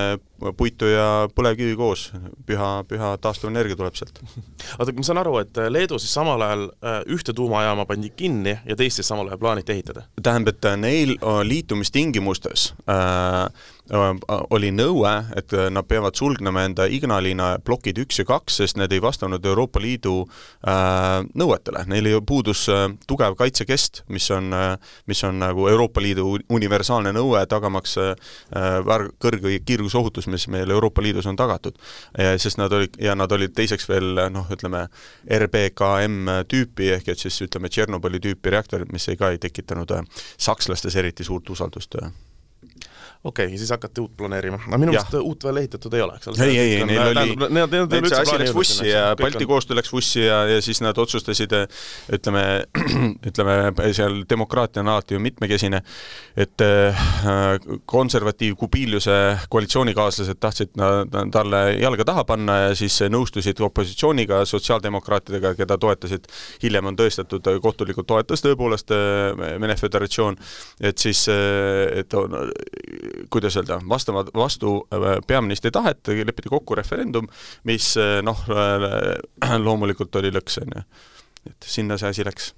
puitu 0.58 0.90
ja 0.90 1.08
põlevkivi 1.36 1.76
koos, 1.80 2.08
püha, 2.46 2.70
püha 2.90 3.14
taastuvenergia 3.22 3.78
tuleb 3.80 3.98
sealt. 3.98 4.22
oota, 4.78 4.94
ma 4.94 5.08
saan 5.08 5.22
aru, 5.22 5.38
et 5.42 5.62
Leedu 5.72 6.00
siis 6.02 6.14
samal 6.16 6.44
ajal 6.46 6.68
äh, 6.70 7.00
ühte 7.16 7.34
tuumajaama 7.36 7.88
pandi 7.90 8.12
kinni 8.16 8.58
ja 8.58 8.78
teist 8.78 9.02
siis 9.02 9.10
samal 9.10 9.32
ajal 9.32 9.42
plaaniti 9.42 9.76
ehitada? 9.76 10.06
tähendab, 10.22 10.56
et 10.56 10.70
neil 10.82 11.16
äh, 11.18 11.42
liitumistingimustes 11.48 12.72
äh, 12.90 13.48
oli 13.94 14.72
nõue, 14.74 15.12
et 15.38 15.54
nad 15.72 15.86
peavad 15.86 16.16
sulgnema 16.18 16.64
enda 16.66 16.88
Ignalina 16.90 17.56
plokid 17.62 18.00
üks 18.02 18.18
ja 18.20 18.26
kaks, 18.26 18.58
sest 18.62 18.80
need 18.80 18.94
ei 18.96 19.02
vastanud 19.04 19.46
Euroopa 19.46 19.82
Liidu 19.84 20.24
äh, 20.26 21.22
nõuetele, 21.38 21.84
neil 21.92 22.10
puudus 22.26 22.66
äh, 22.74 22.88
tugev 23.08 23.38
kaitsekest, 23.38 24.04
mis 24.10 24.26
on 24.34 24.50
äh,, 24.56 24.74
mis 25.06 25.22
on 25.28 25.38
nagu 25.44 25.68
Euroopa 25.70 26.02
Liidu 26.02 26.40
universaalne 26.50 27.14
nõue, 27.16 27.44
tagamaks 27.52 27.98
äh, 28.02 28.16
kõrge 29.22 29.54
kiirgusohutus, 29.66 30.30
mis 30.34 30.48
meil 30.50 30.74
Euroopa 30.74 31.04
Liidus 31.06 31.30
on 31.30 31.38
tagatud. 31.38 31.78
sest 32.42 32.58
nad 32.58 32.74
olid, 32.74 32.96
ja 33.02 33.16
nad 33.16 33.32
olid 33.32 33.54
teiseks 33.56 33.88
veel 33.90 34.20
noh, 34.34 34.48
ütleme 34.52 34.86
RBKM 35.30 36.46
tüüpi, 36.50 36.92
ehk 36.98 37.10
et 37.14 37.22
siis 37.22 37.38
ütleme, 37.46 37.70
Tšernobõli 37.70 38.22
tüüpi 38.24 38.54
reaktorid, 38.54 38.94
mis 38.94 39.08
ei 39.12 39.20
ka 39.20 39.34
ei 39.34 39.42
tekitanud 39.42 39.92
äh, 39.92 40.06
sakslastes 40.38 40.96
eriti 40.96 41.28
suurt 41.28 41.50
usaldust 41.50 42.00
äh 42.02 42.25
okei 43.26 43.46
okay,, 43.46 43.58
siis 43.58 43.72
hakati 43.74 44.02
uut 44.04 44.14
planeerima, 44.18 44.60
aga 44.68 44.78
minu 44.78 44.94
meelest 44.94 45.16
uut 45.18 45.46
veel 45.48 45.60
ehitatud 45.64 45.94
ei 45.98 46.04
ole, 46.06 46.18
eks 46.20 46.30
ole? 46.30 46.46
ei, 46.46 46.58
ei, 46.62 46.74
ei, 46.76 46.84
neil 46.86 47.02
oli, 47.10 47.38
neil 47.58 48.10
see 48.12 48.20
asi 48.22 48.38
läks 48.42 48.54
vussi 48.54 48.90
ja 48.92 49.06
Balti 49.18 49.48
koostöö 49.50 49.78
läks 49.80 49.94
vussi 49.94 50.22
ja, 50.22 50.44
ja 50.50 50.60
siis 50.62 50.82
nad 50.86 50.98
otsustasid, 51.02 51.56
ütleme, 52.14 52.44
ütleme 53.30 53.56
seal 53.98 54.22
demokraatia 54.30 54.84
on 54.84 54.92
alati 54.94 55.18
ju 55.18 55.22
mitmekesine, 55.24 55.82
et 56.38 56.66
äh, 56.66 57.02
konservatiiv-Kubiliuse 57.90 59.18
koalitsioonikaaslased 59.50 60.40
tahtsid 60.46 60.76
talle 61.34 61.64
jalga 61.82 62.06
taha 62.12 62.28
panna 62.30 62.60
ja 62.68 62.78
siis 62.78 63.00
nõustusid 63.10 63.62
opositsiooniga, 63.66 64.44
sotsiaaldemokraatidega, 64.46 65.56
keda 65.58 65.80
toetasid, 65.82 66.30
hiljem 66.62 66.94
on 66.94 67.02
tõestatud, 67.02 67.50
kohtulikult 67.66 68.12
toetas 68.14 68.46
tõepoolest 68.46 68.94
äh, 68.94 69.58
Vene 69.66 69.80
Föderatsioon, 69.82 70.38
et 70.80 71.02
siis, 71.02 71.26
äh, 71.34 72.04
et 72.04 72.14
on 72.14 72.38
kuidas 73.30 73.58
öelda, 73.58 73.80
vastavad 73.90 74.28
vastu 74.36 74.88
äh, 74.94 75.18
peaministri 75.28 75.72
tahet, 75.72 76.08
lepiti 76.08 76.50
kokku 76.50 76.76
referendum, 76.76 77.28
mis 77.64 77.96
äh, 77.98 78.20
noh, 78.24 78.46
äh, 78.50 79.60
loomulikult 79.68 80.16
oli 80.22 80.34
lõks, 80.36 80.62
on 80.64 80.78
ju. 80.78 80.86
et 81.50 81.68
sinna 81.76 81.98
see 82.02 82.14
asi 82.14 82.26
läks. 82.26 82.54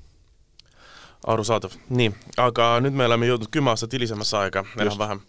Arusaadav, 1.27 1.73
nii, 1.97 2.11
aga 2.39 2.77
nüüd 2.85 2.95
me 2.95 3.07
oleme 3.09 3.27
jõudnud 3.27 3.49
kümme 3.51 3.71
aastat 3.73 3.91
hilisemasse 3.97 4.37
aega 4.37 4.61
enam-vähem. 4.77 5.19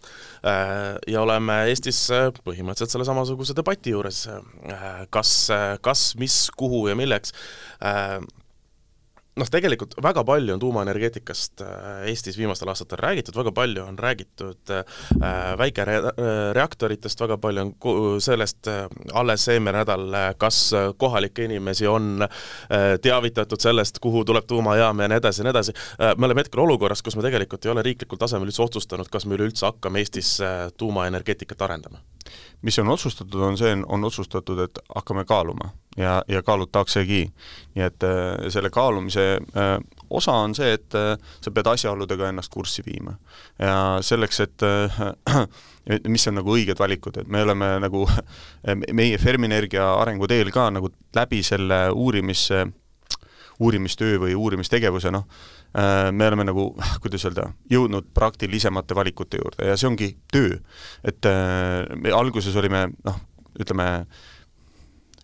Ja 1.09 1.23
oleme 1.25 1.55
Eestis 1.71 1.97
põhimõtteliselt 2.45 2.93
selle 2.93 3.07
samasuguse 3.09 3.55
debati 3.57 3.91
juures, 3.95 4.19
kas, 5.11 5.31
kas, 5.83 6.03
mis, 6.21 6.37
kuhu 6.55 6.85
ja 6.91 6.95
milleks 6.95 7.33
noh, 9.37 9.49
tegelikult 9.51 9.95
väga 10.03 10.23
palju 10.27 10.53
on 10.55 10.61
tuumaenergeetikast 10.61 11.63
äh, 11.63 12.01
Eestis 12.11 12.37
viimastel 12.37 12.71
aastatel 12.71 12.99
räägitud, 13.01 13.37
väga 13.37 13.53
palju 13.55 13.83
on 13.85 13.97
räägitud 13.99 14.73
äh, 14.73 14.83
väikereaktoritest, 15.59 17.21
väga 17.21 17.37
palju 17.41 17.65
on 17.65 18.21
sellest 18.23 18.67
äh, 18.67 18.85
alles 19.13 19.47
eelmine 19.47 19.79
nädal, 19.79 20.07
kas 20.41 20.59
kohalikke 20.97 21.45
inimesi 21.45 21.87
on 21.87 22.25
teavitatud 23.01 23.61
sellest, 23.61 23.99
kuhu 24.03 24.23
tuleb 24.25 24.47
tuumajaam 24.49 24.99
ja 25.03 25.07
nii 25.11 25.19
edasi 25.21 25.41
ja 25.41 25.47
nii 25.47 25.53
edasi. 25.53 25.73
me 26.17 26.25
oleme 26.25 26.43
hetkel 26.43 26.63
olukorras, 26.63 27.01
kus 27.05 27.15
me 27.15 27.23
tegelikult 27.23 27.65
ei 27.65 27.71
ole 27.71 27.83
riiklikul 27.85 28.19
tasemel 28.19 28.49
üldse 28.49 28.63
otsustanud, 28.65 29.09
kas 29.11 29.25
me 29.25 29.37
üleüldse 29.37 29.65
hakkame 29.69 30.03
Eestis 30.03 30.37
tuumaenergeetikat 30.77 31.61
arendama 31.67 32.01
mis 32.61 32.79
on 32.79 32.89
otsustatud, 32.89 33.41
on 33.41 33.57
see, 33.57 33.77
on 33.87 34.03
otsustatud, 34.03 34.59
et 34.59 34.79
hakkame 34.95 35.25
kaaluma 35.25 35.71
ja, 35.97 36.23
ja 36.27 36.43
kaalutaksegi. 36.43 37.31
nii 37.75 37.85
et 37.85 38.03
äh, 38.03 38.49
selle 38.49 38.69
kaalumise 38.69 39.25
äh, 39.57 39.77
osa 40.09 40.31
on 40.31 40.55
see, 40.55 40.73
et 40.73 40.95
äh, 40.95 41.17
sa 41.41 41.51
pead 41.51 41.67
asjaoludega 41.67 42.29
ennast 42.29 42.51
kurssi 42.53 42.83
viima. 42.85 43.13
ja 43.59 43.97
selleks, 44.01 44.39
et 44.39 44.67
mis 46.13 46.27
on 46.27 46.39
nagu 46.39 46.55
õiged 46.55 46.79
valikud, 46.79 47.17
et 47.17 47.27
me 47.27 47.43
oleme 47.43 47.77
nagu, 47.79 48.07
meie 48.93 49.17
Fermi 49.17 49.49
Energia 49.49 49.93
arenguteel 50.01 50.51
ka 50.51 50.69
nagu 50.69 50.91
läbi 51.15 51.43
selle 51.43 51.87
uurimis 51.89 52.49
uurimistöö 53.59 54.19
või 54.21 54.35
uurimistegevuse, 54.39 55.11
noh, 55.11 55.25
me 55.69 56.27
oleme 56.27 56.47
nagu, 56.47 56.63
kuidas 57.03 57.25
öelda, 57.27 57.51
jõudnud 57.69 58.07
praktilisemate 58.17 58.95
valikute 58.97 59.37
juurde 59.37 59.67
ja 59.69 59.75
see 59.77 59.89
ongi 59.89 60.07
töö. 60.33 60.57
et 61.05 61.27
me 61.93 62.13
alguses 62.15 62.55
olime 62.57 62.87
noh, 63.05 63.19
ütleme, 63.59 63.89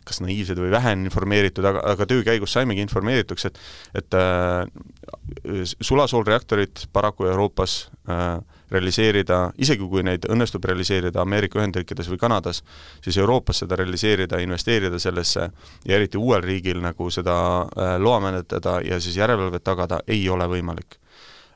kas 0.06 0.22
naiivsed 0.22 0.60
või 0.62 0.72
vähe 0.74 0.94
informeeritud, 1.00 1.66
aga, 1.66 1.82
aga 1.96 2.08
töö 2.10 2.24
käigus 2.26 2.54
saimegi 2.56 2.84
informeerituks, 2.86 3.48
et 3.50 3.60
et 3.98 4.18
äh, 4.18 5.66
sulasoolreaktorid 5.82 6.86
paraku 6.94 7.30
Euroopas 7.32 7.88
äh, 8.10 8.38
realiseerida, 8.72 9.40
isegi 9.62 9.88
kui 9.90 10.04
neid 10.06 10.26
õnnestub 10.32 10.66
realiseerida 10.66 11.22
Ameerika 11.22 11.60
Ühendriikides 11.60 12.10
või 12.12 12.20
Kanadas, 12.22 12.64
siis 13.04 13.18
Euroopas 13.22 13.64
seda 13.64 13.78
realiseerida, 13.80 14.40
investeerida 14.44 15.00
sellesse 15.00 15.50
ja 15.86 15.96
eriti 15.96 16.18
uuel 16.18 16.44
riigil 16.46 16.82
nagu 16.84 17.10
seda 17.14 17.38
äh, 17.62 17.96
loa 18.02 18.20
menetleda 18.24 18.80
ja 18.86 19.00
siis 19.00 19.18
järelevalvet 19.22 19.64
tagada, 19.64 20.02
ei 20.08 20.28
ole 20.30 20.50
võimalik 20.50 21.00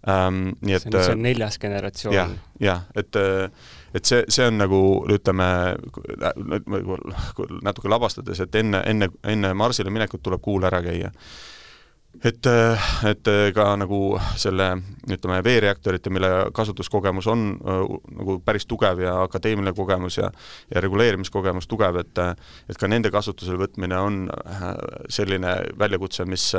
ähm,. 0.08 0.54
Nii 0.62 0.78
et 0.78 0.86
see 0.86 0.94
on, 0.94 1.04
see 1.04 1.18
on 1.18 1.20
äh, 1.20 1.26
neljas 1.32 1.60
generatsioon 1.60 2.16
ja,. 2.16 2.30
jah, 2.30 2.40
jah, 2.70 2.88
et 2.96 3.20
äh, 3.20 3.68
et 3.94 4.06
see, 4.06 4.24
see 4.30 4.46
on 4.48 4.60
nagu 4.60 4.80
ütleme, 5.10 5.48
natuke 7.66 7.92
labastades, 7.92 8.42
et 8.44 8.58
enne, 8.62 8.84
enne, 8.86 9.10
enne 9.28 9.54
Marsile 9.58 9.94
minekut 9.94 10.22
tuleb 10.26 10.44
kuul 10.46 10.68
ära 10.70 10.82
käia. 10.86 11.12
Et, 12.24 12.48
et 13.10 13.30
ka 13.56 13.68
nagu 13.80 14.00
selle 14.40 14.70
ütleme, 15.10 15.40
veereaktorite, 15.46 16.12
mille 16.14 16.30
kasutuskogemus 16.56 17.30
on 17.32 17.46
nagu 17.60 18.40
päris 18.46 18.68
tugev 18.70 19.02
ja 19.04 19.16
akadeemiline 19.24 19.74
kogemus 19.78 20.20
ja 20.20 20.32
ja 20.74 20.82
reguleerimiskogemus 20.82 21.68
tugev, 21.68 22.02
et 22.02 22.22
et 22.70 22.78
ka 22.78 22.88
nende 22.88 23.12
kasutusele 23.12 23.62
võtmine 23.62 23.98
on 23.98 24.20
selline 25.10 25.56
väljakutse, 25.80 26.26
mis, 26.26 26.52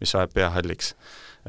mis 0.00 0.14
ajab 0.14 0.34
pea 0.34 0.50
halliks 0.54 0.94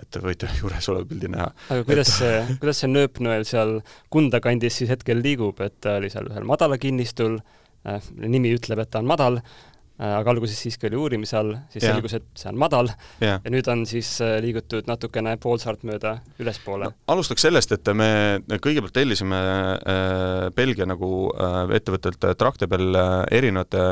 et 0.01 0.17
võite 0.23 0.49
juuresoleva 0.61 1.05
pildi 1.09 1.29
näha. 1.33 1.51
aga 1.69 1.87
kuidas 1.87 2.09
et... 2.09 2.15
see, 2.21 2.57
kuidas 2.61 2.81
see 2.81 2.91
nööpnõel 2.91 3.45
seal 3.47 3.79
Kunda 4.13 4.41
kandis 4.43 4.79
siis 4.81 4.93
hetkel 4.93 5.21
liigub, 5.23 5.61
et 5.61 5.77
ta 5.83 5.99
oli 6.01 6.09
seal 6.13 6.31
ühel 6.31 6.47
madala 6.49 6.79
kinnistul 6.81 7.39
nimi 8.15 8.53
ütleb, 8.55 8.79
et 8.79 8.91
ta 8.91 9.01
on 9.03 9.09
madal 9.09 9.41
aga 10.01 10.31
alguses 10.33 10.57
siiski 10.57 10.87
oli 10.89 10.97
uurimise 10.97 11.35
all, 11.37 11.53
siis 11.69 11.83
ja. 11.85 11.93
selgus, 11.93 12.15
et 12.17 12.25
see 12.39 12.49
on 12.49 12.57
madal 12.57 12.89
ja. 13.21 13.35
ja 13.37 13.51
nüüd 13.53 13.67
on 13.69 13.83
siis 13.89 14.09
äh, 14.25 14.39
liigutud 14.41 14.89
natukene 14.89 15.35
poolsaart 15.41 15.85
mööda 15.85 16.15
ülespoole 16.41 16.89
no,. 16.89 16.97
alustaks 17.13 17.45
sellest, 17.45 17.75
et 17.77 17.93
me 17.93 18.09
kõigepealt 18.57 18.95
tellisime 18.95 19.37
äh, 19.37 20.49
Belgia 20.57 20.89
nagu 20.89 21.13
äh, 21.29 21.75
ettevõttelt 21.77 22.25
Tractebel 22.41 22.89
äh, 22.97 23.13
erinevate 23.37 23.85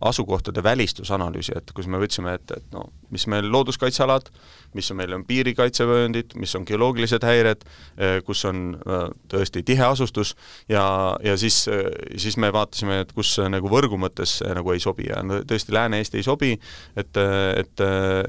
asukohtade 0.00 0.62
välistusanalüüsi, 0.62 1.54
et 1.56 1.70
kus 1.74 1.86
me 1.86 2.00
võtsime 2.02 2.34
ette, 2.34 2.58
et 2.58 2.74
no 2.74 2.88
mis 3.14 3.26
meil 3.30 3.46
looduskaitsealad, 3.52 4.28
mis 4.74 4.90
on, 4.90 4.98
meil 4.98 5.14
on 5.14 5.24
piirikaitsevööndid, 5.28 6.34
mis 6.40 6.54
on 6.58 6.64
geoloogilised 6.66 7.22
häired, 7.24 7.62
eh, 7.94 8.16
kus 8.26 8.42
on 8.48 8.64
eh, 8.74 9.04
tõesti 9.30 9.62
tihe 9.66 9.84
asustus 9.86 10.34
ja, 10.70 10.82
ja 11.22 11.36
siis, 11.38 11.60
eh, 11.70 11.86
siis 12.20 12.38
me 12.42 12.50
vaatasime, 12.54 13.00
et 13.04 13.14
kus 13.14 13.36
nagu 13.50 13.70
võrgu 13.70 13.98
mõttes 14.00 14.40
nagu 14.44 14.74
ei 14.74 14.82
sobi 14.82 15.08
ja 15.10 15.22
no 15.22 15.42
tõesti 15.46 15.74
Lääne-Eesti 15.74 16.20
ei 16.20 16.26
sobi, 16.26 16.52
et, 16.98 17.22
et, 17.60 17.82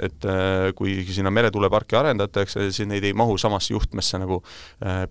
et 0.05 0.29
kui 0.77 0.95
sinna 1.09 1.33
meretuuleparki 1.33 1.97
arendatakse, 1.97 2.69
siis 2.69 2.89
neid 2.89 3.05
ei 3.05 3.17
mahu 3.17 3.37
samasse 3.41 3.73
juhtmesse 3.73 4.21
nagu 4.21 4.41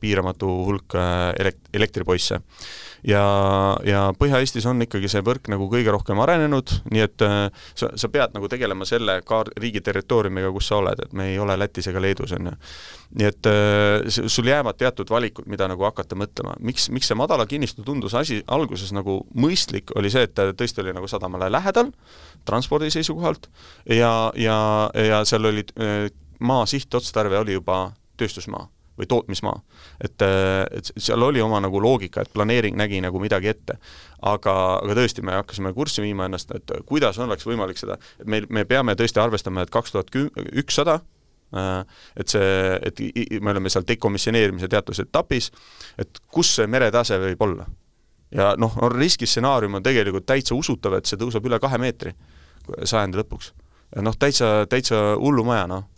piiramatu 0.00 0.50
hulk 0.68 0.96
elekt-, 1.38 1.70
elektripoisse 1.74 2.40
ja, 3.08 3.24
ja 3.86 4.00
Põhja-Eestis 4.18 4.66
on 4.68 4.82
ikkagi 4.84 5.08
see 5.12 5.22
võrk 5.24 5.48
nagu 5.52 5.66
kõige 5.72 5.92
rohkem 5.94 6.20
arenenud, 6.24 6.72
nii 6.92 7.04
et 7.04 7.24
äh, 7.24 7.46
sa, 7.76 7.90
sa 8.00 8.10
pead 8.12 8.34
nagu 8.36 8.48
tegelema 8.50 8.86
selle 8.88 9.18
kaar-, 9.26 9.52
riigi 9.60 9.82
territooriumiga, 9.84 10.50
kus 10.54 10.70
sa 10.70 10.80
oled, 10.80 11.04
et 11.04 11.14
me 11.16 11.28
ei 11.32 11.38
ole 11.42 11.56
Lätis 11.60 11.88
ega 11.90 12.02
Leedus, 12.02 12.34
on 12.36 12.50
ju. 12.50 12.54
nii 13.20 13.30
et 13.30 13.50
äh, 13.50 14.20
sul 14.32 14.50
jäävad 14.50 14.80
teatud 14.80 15.12
valikud, 15.12 15.48
mida 15.50 15.68
nagu 15.70 15.86
hakata 15.86 16.18
mõtlema. 16.18 16.56
miks, 16.64 16.88
miks 16.94 17.10
see 17.10 17.18
madala 17.18 17.46
kinnistu 17.50 17.84
tundus 17.86 18.16
asi 18.18 18.42
alguses 18.46 18.92
nagu 18.96 19.20
mõistlik, 19.36 19.94
oli 19.98 20.12
see, 20.12 20.26
et 20.28 20.34
ta 20.34 20.48
tõesti 20.52 20.84
oli 20.84 20.96
nagu 20.96 21.10
sadamale 21.10 21.50
lähedal, 21.52 21.92
transpordi 22.48 22.90
seisukohalt, 22.94 23.50
ja, 23.90 24.32
ja, 24.36 24.58
ja 24.96 25.24
seal 25.28 25.52
oli 25.52 25.66
äh, 25.78 26.08
maa 26.44 26.66
sihtotstarve 26.68 27.38
oli 27.38 27.58
juba 27.60 27.86
tööstusmaa 28.18 28.68
või 28.98 29.08
tootmismaa. 29.10 29.60
et, 30.04 30.22
et 30.70 30.90
seal 30.96 31.22
oli 31.22 31.42
oma 31.42 31.60
nagu 31.60 31.80
loogika, 31.82 32.22
et 32.22 32.32
planeering 32.32 32.76
nägi 32.78 33.00
nagu 33.04 33.20
midagi 33.20 33.50
ette. 33.50 33.78
aga, 34.22 34.54
aga 34.82 34.94
tõesti, 34.96 35.22
me 35.22 35.34
hakkasime 35.38 35.72
kurssi 35.74 36.02
viima 36.02 36.28
ennast, 36.28 36.50
et 36.54 36.70
kuidas 36.86 37.18
oleks 37.18 37.46
võimalik 37.46 37.78
seda, 37.78 37.98
et 38.20 38.26
meil, 38.26 38.46
me 38.48 38.64
peame 38.64 38.94
tõesti 38.94 39.20
arvestama, 39.20 39.62
et 39.62 39.70
kaks 39.70 39.92
tuhat 39.92 40.14
ükssada 40.54 41.00
et 42.16 42.28
see, 42.28 42.78
et 42.82 43.00
me 43.40 43.52
oleme 43.52 43.70
seal 43.70 43.84
dekomisjoneerimise 43.86 44.68
teatud 44.68 44.98
etapis, 44.98 45.50
et 45.98 46.20
kus 46.32 46.54
see 46.56 46.66
meretase 46.66 47.18
võib 47.22 47.42
olla. 47.46 47.66
ja 48.34 48.54
noh, 48.58 48.72
riskistsenaarium 48.90 49.78
on 49.78 49.82
tegelikult 49.82 50.26
täitsa 50.26 50.56
usutav, 50.58 50.96
et 50.98 51.06
see 51.06 51.20
tõuseb 51.20 51.44
üle 51.46 51.60
kahe 51.62 51.78
meetri 51.78 52.14
sajandi 52.82 53.20
lõpuks. 53.20 53.52
noh, 54.02 54.16
täitsa, 54.18 54.66
täitsa 54.66 55.14
hullumaja, 55.20 55.66
noh 55.70 55.93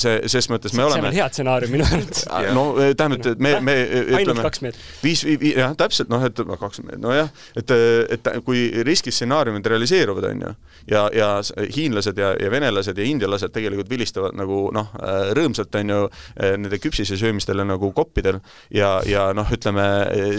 see, 0.00 0.18
ses 0.32 0.48
mõttes 0.52 0.74
me 0.76 0.84
oleme 0.86 1.08
see 1.08 1.12
on 1.12 1.16
hea 1.16 1.28
stsenaarium 1.32 1.72
minu 1.74 1.86
arvates. 1.86 2.24
no 2.56 2.64
eh, 2.82 2.92
tähendab, 2.98 3.26
et 3.32 3.42
me, 3.42 3.54
me 3.64 3.76
ütleme 4.18 4.44
kaks 4.44 4.62
meetrit. 4.64 4.84
viis, 5.04 5.24
viis, 5.26 5.56
jah, 5.58 5.74
täpselt, 5.78 6.10
noh, 6.12 6.24
et 6.26 6.38
kaks 6.38 6.82
meetrit, 6.82 7.02
nojah, 7.02 7.30
et, 7.58 7.74
et 8.16 8.30
kui 8.46 8.64
riskistsenaariumid 8.88 9.68
realiseeruvad, 9.74 10.28
on 10.30 10.44
ju, 10.46 10.52
ja, 10.92 11.04
ja 11.16 11.30
hiinlased 11.76 12.18
ja, 12.18 12.32
ja 12.40 12.50
venelased 12.52 12.98
ja 12.98 13.06
indialased 13.08 13.54
tegelikult 13.54 13.90
vilistavad 13.92 14.36
nagu 14.38 14.64
noh, 14.74 14.90
rõõmsalt, 15.38 15.78
on 15.80 15.94
ju, 15.94 16.02
nende 16.40 16.80
küpsise 16.82 17.18
söömistele 17.20 17.66
nagu 17.68 17.92
koppidel 17.96 18.40
ja, 18.74 18.96
ja 19.08 19.28
noh, 19.36 19.48
ütleme 19.54 19.86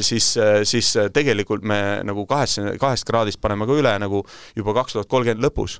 siis, 0.06 0.34
siis 0.70 0.94
tegelikult 1.15 1.65
me 1.68 1.80
nagu 2.08 2.27
kahesse, 2.30 2.75
kahest 2.82 3.08
kraadist 3.08 3.42
paneme 3.44 3.68
ka 3.70 3.80
üle 3.80 3.98
nagu 4.03 4.24
juba 4.58 4.75
kaks 4.82 4.98
tuhat 4.98 5.12
kolmkümmend 5.12 5.44
lõpus 5.46 5.80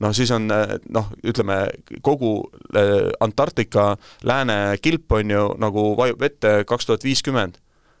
noh, 0.00 0.14
siis 0.14 0.30
on 0.34 0.48
noh, 0.48 1.12
ütleme 1.24 1.58
kogu 2.02 2.32
äh, 2.76 3.10
Antarktika 3.20 3.96
lääne 4.24 4.78
kilp 4.82 5.12
on 5.12 5.30
ju 5.30 5.44
nagu 5.58 5.92
vajub 5.98 6.20
vette 6.20 6.64
kaks 6.66 6.86
tuhat 6.86 7.04
viiskümmend. 7.04 7.58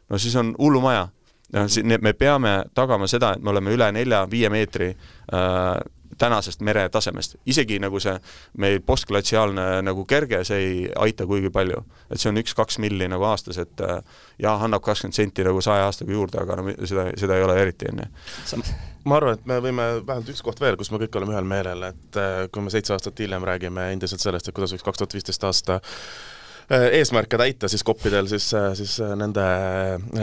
no 0.08 0.18
siis 0.18 0.36
on 0.36 0.54
hullumaja. 0.58 1.08
noh, 1.52 2.00
me 2.00 2.12
peame 2.12 2.64
tagama 2.74 3.06
seda, 3.06 3.32
et 3.34 3.42
me 3.42 3.50
oleme 3.50 3.72
üle 3.74 3.92
nelja-viie 3.92 4.50
meetri 4.50 4.90
äh, 5.32 5.78
tänasest 6.18 6.60
meretasemest. 6.60 7.36
isegi 7.46 7.78
nagu 7.82 8.00
see 8.00 8.14
meil 8.58 8.80
postglatsiaalne 8.86 9.66
nagu 9.86 10.04
kerge, 10.08 10.42
see 10.44 10.58
ei 10.58 10.78
aita 10.96 11.26
kuigi 11.26 11.50
palju. 11.50 11.82
et 12.10 12.20
see 12.20 12.30
on 12.32 12.40
üks-kaks 12.42 12.78
milli 12.82 13.08
nagu 13.08 13.24
aastas, 13.28 13.58
et 13.58 13.84
äh, 13.84 13.98
jah, 14.42 14.62
annab 14.64 14.82
kakskümmend 14.86 15.16
senti 15.16 15.46
nagu 15.46 15.60
saja 15.64 15.88
aastaga 15.88 16.12
juurde, 16.12 16.40
aga 16.42 16.60
no 16.60 16.70
seda, 16.84 17.08
seda 17.18 17.36
ei 17.36 17.46
ole 17.46 17.58
eriti, 17.62 17.90
on 17.92 18.04
ju. 18.04 18.62
ma 19.08 19.20
arvan, 19.20 19.38
et 19.38 19.46
me 19.46 19.60
võime 19.64 19.90
vähemalt 20.00 20.32
üks 20.34 20.42
koht 20.44 20.60
veel, 20.60 20.76
kus 20.76 20.90
me 20.92 21.02
kõik 21.04 21.20
oleme 21.20 21.36
ühel 21.36 21.48
meelel, 21.48 21.86
et 21.92 22.20
äh, 22.20 22.40
kui 22.52 22.64
me 22.64 22.74
seitse 22.74 22.96
aastat 22.96 23.20
hiljem 23.24 23.46
räägime 23.46 23.92
endiselt 23.92 24.24
sellest, 24.24 24.48
et 24.48 24.56
kuidas 24.56 24.74
võiks 24.74 24.86
kaks 24.86 25.02
tuhat 25.02 25.16
viisteist 25.18 25.48
aasta 25.48 25.80
eesmärke 26.70 27.38
täita, 27.40 27.68
siis 27.68 27.84
koppidel 27.84 28.26
siis, 28.28 28.50
äh, 28.54 28.72
siis 28.76 28.98
äh, 29.00 29.14
nende 29.16 29.44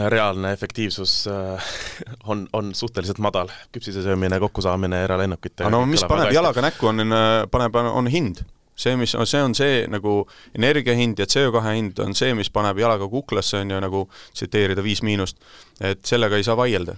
reaalne 0.08 0.52
efektiivsus 0.54 1.28
on, 2.30 2.46
on 2.52 2.74
suhteliselt 2.74 3.18
madal. 3.18 3.50
küpsise 3.72 4.02
söömine, 4.02 4.40
kokkusaamine 4.40 5.04
eralennukite 5.04 5.70
no 5.70 5.84
mis 5.86 6.04
paneb 6.04 6.34
jalaga 6.34 6.62
näkku, 6.62 6.92
on, 6.92 7.02
paneb, 7.50 7.80
on 7.90 8.10
hind 8.12 8.44
see, 8.76 8.94
mis, 9.00 9.16
see 9.24 9.42
on 9.42 9.56
see 9.56 9.86
nagu 9.90 10.20
energia 10.54 10.94
hind 10.94 11.18
ja 11.18 11.26
CO2 11.26 11.62
hind 11.66 11.98
on 12.04 12.14
see, 12.14 12.34
mis 12.36 12.50
paneb 12.52 12.78
jalaga 12.78 13.08
kuklasse, 13.10 13.64
on 13.64 13.74
ju, 13.74 13.80
nagu 13.82 14.04
tsiteerida 14.36 14.84
Viis 14.84 15.02
Miinust, 15.02 15.40
et 15.80 16.04
sellega 16.06 16.38
ei 16.38 16.46
saa 16.46 16.56
vaielda. 16.58 16.94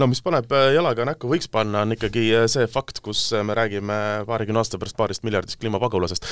no 0.00 0.10
mis 0.10 0.22
paneb 0.24 0.50
jalaga 0.74 1.06
näkku, 1.12 1.30
võiks 1.30 1.50
panna, 1.52 1.84
on 1.84 1.94
ikkagi 1.94 2.26
see 2.50 2.66
fakt, 2.72 3.04
kus 3.04 3.28
me 3.44 3.54
räägime 3.54 4.00
paarikümne 4.26 4.64
aasta 4.64 4.80
pärast 4.80 4.98
paarist 4.98 5.26
miljardist 5.28 5.60
kliimapagulasest 5.60 6.26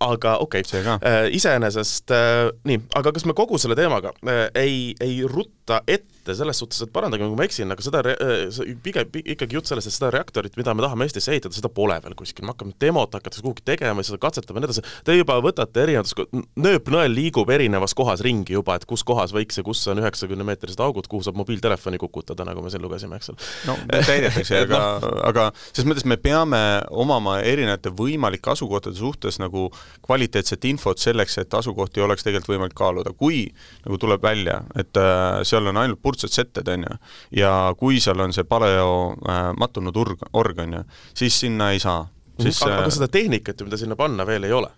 aga 0.00 0.36
okei 0.42 0.62
okay., 0.66 0.82
äh, 0.98 1.28
iseenesest 1.36 2.10
äh, 2.10 2.50
nii, 2.64 2.80
aga 2.98 3.12
kas 3.14 3.26
me 3.28 3.36
kogu 3.36 3.58
selle 3.62 3.76
teemaga 3.78 4.12
äh, 4.26 4.48
ei, 4.54 4.94
ei 5.00 5.22
rutta 5.28 5.82
ette 5.86 6.13
selles 6.32 6.58
suhtes, 6.60 6.80
et 6.84 6.92
parandage, 6.94 7.26
kui 7.26 7.38
ma 7.38 7.46
eksin, 7.46 7.72
aga 7.74 7.84
seda 7.84 8.02
äh, 8.14 8.74
pigem 8.84 9.18
ikkagi 9.20 9.58
jutt 9.58 9.70
sellest, 9.70 9.90
et 9.90 9.96
seda 9.96 10.10
reaktorit, 10.14 10.56
mida 10.58 10.74
me 10.76 10.84
tahame 10.84 11.08
Eestisse 11.08 11.32
ehitada, 11.34 11.54
seda 11.56 11.70
pole 11.72 11.96
veel 12.04 12.16
kuskil, 12.18 12.46
me 12.46 12.54
hakkame 12.54 12.72
demot 12.80 13.12
hakatakse 13.14 13.44
kuhugi 13.44 13.64
tegema, 13.66 14.04
seda 14.06 14.20
katsetama 14.22 14.60
ja 14.60 14.64
nii 14.64 14.70
edasi, 14.70 14.84
te 15.04 15.16
juba 15.18 15.36
võtate 15.44 15.84
erinevates, 15.84 16.16
nööpnõel 16.64 17.12
liigub 17.14 17.50
erinevas 17.54 17.94
kohas 17.96 18.24
ringi 18.24 18.56
juba, 18.56 18.78
et 18.78 18.86
kus 18.88 19.04
kohas 19.06 19.34
võiks 19.36 19.60
ja 19.60 19.66
kus 19.66 19.82
on 19.92 20.00
üheksakümne 20.02 20.46
meetrised 20.48 20.80
augud, 20.84 21.08
kuhu 21.10 21.26
saab 21.26 21.38
mobiiltelefoni 21.42 22.00
kukutada, 22.00 22.46
nagu 22.48 22.64
me 22.64 22.72
siin 22.72 22.82
lugesime, 22.84 23.20
eks 23.20 23.32
ole. 23.34 23.50
no 23.68 23.76
täidetakse, 23.92 24.64
aga 24.64 24.82
no., 25.04 25.12
aga 25.28 25.48
selles 25.70 25.88
mõttes 25.90 26.08
me 26.08 26.18
peame 26.20 26.60
omama 27.04 27.38
erinevate 27.44 27.92
võimalike 27.94 28.54
asukohtade 28.54 28.98
suhtes 28.98 29.38
nagu 29.42 29.68
kvaliteetset 30.04 30.64
infot 30.70 31.00
selleks, 31.00 31.38
et 31.42 31.54
asukohti 31.54 32.04
oleks 32.04 32.26
tegelikult 32.26 32.54
võimalik 32.54 32.76
kaaluda, 32.78 33.14
kui 33.16 33.46
nagu 33.84 33.98
tuleb 34.00 34.22
välja, 34.24 34.60
et 34.78 35.00
äh, 35.00 35.42
seal 35.46 35.70
on 35.70 35.80
ainult 35.80 36.02
purtsed 36.14 36.34
setted, 36.34 36.68
on 36.70 36.86
ju, 36.86 36.98
ja 37.42 37.52
kui 37.78 38.00
seal 38.02 38.20
on 38.22 38.34
see 38.34 38.46
paleo 38.48 39.14
äh, 39.18 39.50
mattunud 39.58 39.96
urg, 39.96 40.22
org, 40.32 40.60
on 40.64 40.78
ju, 40.78 40.84
siis 41.14 41.40
sinna 41.44 41.72
ei 41.74 41.82
saa 41.82 42.04
siis 42.40 42.60
aga, 42.62 42.80
aga 42.80 42.88
äh, 42.88 42.94
seda 42.96 43.08
tehnikat 43.12 43.60
ju, 43.60 43.66
mida 43.68 43.78
sinna 43.80 43.96
panna, 43.98 44.26
veel 44.26 44.46
ei 44.46 44.54
ole. 44.54 44.70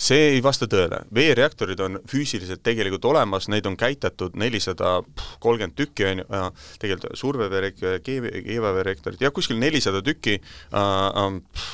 see 0.00 0.30
ei 0.34 0.42
vasta 0.42 0.68
tõele. 0.70 1.02
veereaktorid 1.14 1.80
on 1.84 1.98
füüsiliselt 2.08 2.62
tegelikult 2.64 3.04
olemas, 3.10 3.48
neid 3.52 3.66
on 3.68 3.76
käitatud 3.76 4.36
nelisada 4.38 5.00
kolmkümmend 5.40 5.76
tükki, 5.76 6.06
on 6.08 6.22
ju, 6.22 6.42
tegelikult 6.80 7.18
surveveereaktor, 7.20 8.00
keevaveereaktorid, 8.06 9.22
jah, 9.26 9.34
kuskil 9.34 9.60
nelisada 9.60 10.02
tükki 10.02 10.38
äh, 10.40 10.80
äh, 10.80 11.70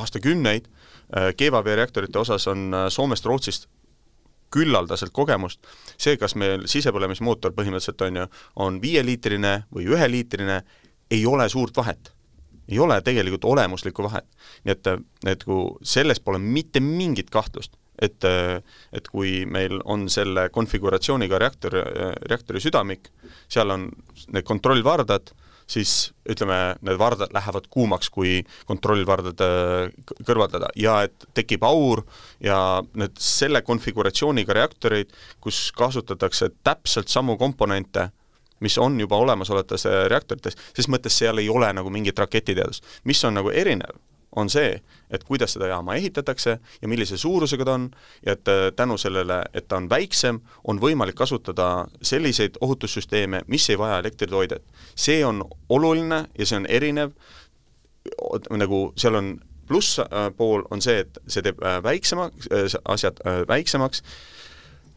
aastakümneid 0.00 0.68
äh,, 0.68 1.32
keevaveereaktorite 1.36 2.18
osas 2.18 2.46
on 2.50 2.70
Soomest, 2.90 3.26
Rootsist 3.26 3.68
küllaldaselt 4.50 5.12
kogemust, 5.14 5.60
see, 5.96 6.16
kas 6.20 6.34
meil 6.34 6.66
sisepõlemismootor 6.70 7.54
põhimõtteliselt 7.56 8.06
on 8.06 8.22
ju, 8.22 8.30
on 8.66 8.80
viieliitrine 8.82 9.54
või 9.74 9.86
üheliitrine, 9.90 10.62
ei 11.10 11.26
ole 11.26 11.48
suurt 11.48 11.76
vahet 11.76 12.12
ei 12.70 12.78
ole 12.78 13.00
tegelikult 13.02 13.44
olemuslikku 13.44 14.02
vahet. 14.06 14.26
nii 14.64 14.72
et, 14.72 14.88
et 15.26 15.44
kui 15.44 15.64
selles 15.82 16.20
pole 16.22 16.38
mitte 16.38 16.80
mingit 16.80 17.30
kahtlust, 17.30 17.74
et, 18.00 18.24
et 18.92 19.08
kui 19.12 19.44
meil 19.46 19.80
on 19.84 20.08
selle 20.12 20.48
konfiguratsiooniga 20.54 21.38
reaktor, 21.42 21.76
reaktori 22.30 22.62
südamik, 22.62 23.10
seal 23.50 23.74
on 23.74 23.88
need 24.32 24.46
kontrollvardad, 24.46 25.34
siis 25.70 26.10
ütleme, 26.30 26.58
need 26.82 26.98
vardad 26.98 27.32
lähevad 27.34 27.68
kuumaks, 27.70 28.10
kui 28.10 28.40
kontrollvardad 28.66 29.42
kõrvaldada 30.26 30.70
ja 30.78 31.00
et 31.06 31.28
tekib 31.36 31.64
aur 31.66 32.02
ja 32.42 32.80
need 32.98 33.18
selle 33.22 33.62
konfiguratsiooniga 33.66 34.56
reaktoreid, 34.56 35.12
kus 35.40 35.68
kasutatakse 35.76 36.50
täpselt 36.66 37.12
samu 37.12 37.38
komponente 37.40 38.10
mis 38.60 38.76
on 38.78 38.98
juba 39.00 39.16
olemasolevates 39.16 39.86
reaktorites, 40.12 40.56
ses 40.76 40.88
mõttes 40.92 41.16
seal 41.16 41.40
ei 41.40 41.48
ole 41.48 41.70
nagu 41.72 41.90
mingit 41.90 42.18
raketiteadust. 42.18 42.84
mis 43.04 43.24
on 43.24 43.34
nagu 43.34 43.50
erinev, 43.50 43.96
on 44.36 44.50
see, 44.50 44.80
et 45.10 45.24
kuidas 45.24 45.52
seda 45.56 45.66
jaama 45.66 45.94
ehitatakse 45.98 46.58
ja 46.82 46.88
millise 46.88 47.16
suurusega 47.18 47.64
ta 47.64 47.74
on 47.74 47.90
ja 48.26 48.32
et 48.32 48.48
äh, 48.48 48.70
tänu 48.76 48.98
sellele, 48.98 49.42
et 49.54 49.68
ta 49.68 49.76
on 49.76 49.88
väiksem, 49.90 50.40
on 50.64 50.80
võimalik 50.80 51.18
kasutada 51.18 51.86
selliseid 52.02 52.60
ohutussüsteeme, 52.60 53.42
mis 53.46 53.70
ei 53.70 53.78
vaja 53.78 53.98
elektritoidet. 53.98 54.62
see 54.94 55.24
on 55.24 55.44
oluline 55.68 56.26
ja 56.38 56.46
see 56.46 56.56
on 56.56 56.66
erinev, 56.66 57.10
nagu 58.50 58.92
seal 58.96 59.14
on 59.14 59.38
plusspool 59.68 60.62
on 60.70 60.82
see, 60.82 60.98
et 60.98 61.18
see 61.26 61.42
teeb 61.42 61.62
äh, 61.62 61.82
väiksema, 61.82 62.30
asjad 62.84 63.20
väiksemaks 63.48 64.02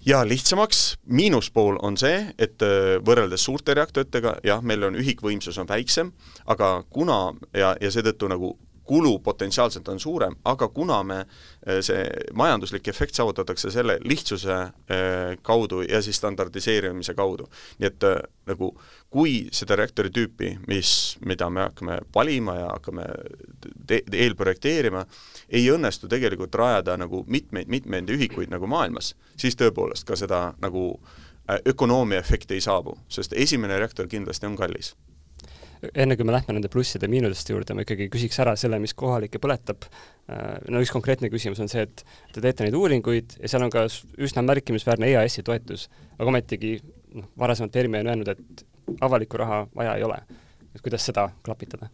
ja 0.06 0.28
lihtsamaks, 0.28 0.98
miinuspool 1.06 1.78
on 1.82 1.98
see, 1.98 2.20
et 2.40 2.62
äh, 2.62 2.98
võrreldes 3.06 3.46
suurte 3.46 3.76
reaktoritega 3.78 4.38
jah, 4.44 4.62
meil 4.62 4.84
on 4.90 4.98
ühikvõimsus 5.00 5.58
on 5.62 5.70
väiksem, 5.70 6.12
aga 6.46 6.84
kuna 6.90 7.34
ja, 7.54 7.74
ja 7.80 7.92
seetõttu 7.92 8.30
nagu 8.32 8.54
kulu 8.84 9.20
potentsiaalselt 9.20 9.88
on 9.88 10.00
suurem, 10.00 10.36
aga 10.46 10.68
kuna 10.68 11.04
me, 11.04 11.20
äh, 11.68 11.80
see 11.82 12.04
majanduslik 12.34 12.88
efekt 12.88 13.16
saavutatakse 13.16 13.72
selle 13.72 13.98
lihtsuse 14.04 14.54
äh, 14.54 14.72
kaudu 15.42 15.82
ja 15.82 16.02
siis 16.02 16.18
standardiseerimise 16.18 17.14
kaudu. 17.14 17.48
nii 17.80 17.88
et 17.88 18.04
äh, 18.04 18.20
nagu 18.46 18.74
kui 19.10 19.48
seda 19.52 19.76
reaktori 19.76 20.10
tüüpi, 20.10 20.58
mis, 20.68 21.18
mida 21.26 21.50
me 21.50 21.62
hakkame 21.62 22.00
valima 22.16 22.56
ja 22.56 22.68
hakkame 22.74 23.06
eelprojekteerima, 24.12 25.06
ei 25.50 25.70
õnnestu 25.72 26.10
tegelikult 26.10 26.56
rajada 26.56 26.98
nagu 26.98 27.24
mitmeid, 27.28 27.68
mitmeid 27.68 28.10
ühikuid 28.10 28.52
nagu 28.52 28.68
maailmas, 28.68 29.14
siis 29.38 29.56
tõepoolest 29.56 30.08
ka 30.08 30.20
seda 30.20 30.54
nagu 30.62 31.00
ökonoomia 31.68 32.20
efekti 32.20 32.58
ei 32.58 32.62
saabu, 32.62 32.98
sest 33.08 33.34
esimene 33.36 33.80
reaktor 33.80 34.08
kindlasti 34.08 34.48
on 34.48 34.56
kallis 34.60 34.94
enne 35.94 36.18
kui 36.18 36.28
me 36.28 36.36
lähme 36.36 36.56
nende 36.58 36.70
plusside 36.72 37.08
ja 37.08 37.12
miinuste 37.12 37.54
juurde, 37.54 37.76
ma 37.76 37.86
ikkagi 37.86 38.10
küsiks 38.14 38.40
ära 38.44 38.56
selle, 38.60 38.80
mis 38.84 38.96
kohalikke 38.98 39.42
põletab. 39.44 39.88
Äh, 40.32 40.60
no 40.72 40.82
üks 40.84 40.94
konkreetne 40.94 41.32
küsimus 41.34 41.62
on 41.64 41.72
see, 41.72 41.86
et 41.88 42.06
te 42.36 42.44
teete 42.44 42.68
neid 42.68 42.78
uuringuid 42.80 43.38
ja 43.42 43.52
seal 43.52 43.66
on 43.66 43.74
ka 43.74 43.86
üsna 43.88 44.46
märkimisväärne 44.46 45.12
EAS-i 45.14 45.44
toetus, 45.46 45.90
aga 46.18 46.30
ometigi 46.32 46.78
noh, 47.18 47.28
varasemalt 47.40 47.76
ERMi 47.82 48.04
on 48.04 48.14
öelnud, 48.14 48.32
et 48.34 48.66
avalikku 49.04 49.40
raha 49.40 49.66
vaja 49.76 49.98
ei 50.00 50.08
ole. 50.08 50.22
et 50.74 50.82
kuidas 50.82 51.06
seda 51.06 51.28
klapitada? 51.46 51.90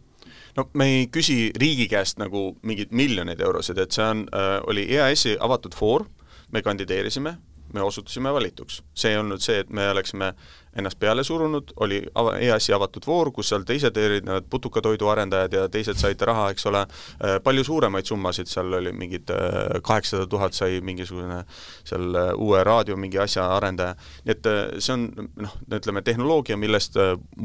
no 0.57 0.69
me 0.73 0.85
ei 0.93 1.07
küsi 1.11 1.51
riigi 1.59 1.87
käest 1.91 2.19
nagu 2.21 2.53
mingeid 2.61 2.93
miljoneid 2.95 3.41
eurosid, 3.41 3.77
et 3.77 3.95
see 3.95 4.05
on 4.05 4.25
äh,, 4.33 4.55
oli 4.67 4.87
EAS-i 4.95 5.37
avatud 5.39 5.75
foor, 5.77 6.05
me 6.51 6.61
kandideerisime, 6.65 7.35
me 7.73 7.81
osutusime 7.81 8.33
valituks. 8.33 8.81
see 8.93 9.13
ei 9.13 9.17
olnud 9.17 9.43
see, 9.43 9.59
et 9.63 9.69
me 9.69 9.89
oleksime 9.89 10.33
ennast 10.79 10.99
peale 10.99 11.23
surunud, 11.23 11.73
oli 11.83 12.01
ava-, 12.15 12.37
EAS-i 12.41 12.73
avatud 12.75 13.05
voor, 13.07 13.31
kus 13.35 13.51
seal 13.51 13.65
teised 13.67 13.97
erinevad 13.97 14.47
putukatoidu 14.49 15.09
arendajad 15.11 15.55
ja 15.55 15.67
teised 15.71 15.99
said 15.99 16.21
raha, 16.27 16.49
eks 16.53 16.65
ole, 16.69 16.85
äh, 17.23 17.37
palju 17.43 17.65
suuremaid 17.67 18.09
summasid, 18.09 18.49
seal 18.51 18.73
oli 18.79 18.93
mingid 18.95 19.31
äh, 19.35 19.79
kaheksasada 19.85 20.27
tuhat 20.31 20.57
sai 20.57 20.79
mingisugune 20.85 21.43
seal 21.87 22.15
äh, 22.15 22.31
uue 22.37 22.63
raadio 22.63 22.97
mingi 22.99 23.19
asja 23.21 23.47
arendaja, 23.55 23.95
nii 24.25 24.35
et 24.35 24.51
see 24.79 24.95
on 24.95 25.07
noh, 25.39 25.55
ütleme 25.75 26.03
tehnoloogia, 26.05 26.57
millest 26.59 26.97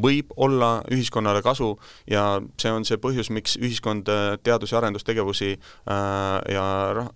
võib 0.04 0.32
olla 0.36 0.76
ühiskonnale 0.92 1.42
kasu 1.44 1.74
ja 2.10 2.24
see 2.60 2.72
on 2.72 2.86
see 2.88 3.00
põhjus, 3.00 3.30
miks 3.34 3.58
ühiskond 3.60 4.08
teadus- 4.42 4.72
ja 4.72 4.78
arendustegevusi 4.78 5.52
äh, 5.54 6.54
ja 6.54 6.64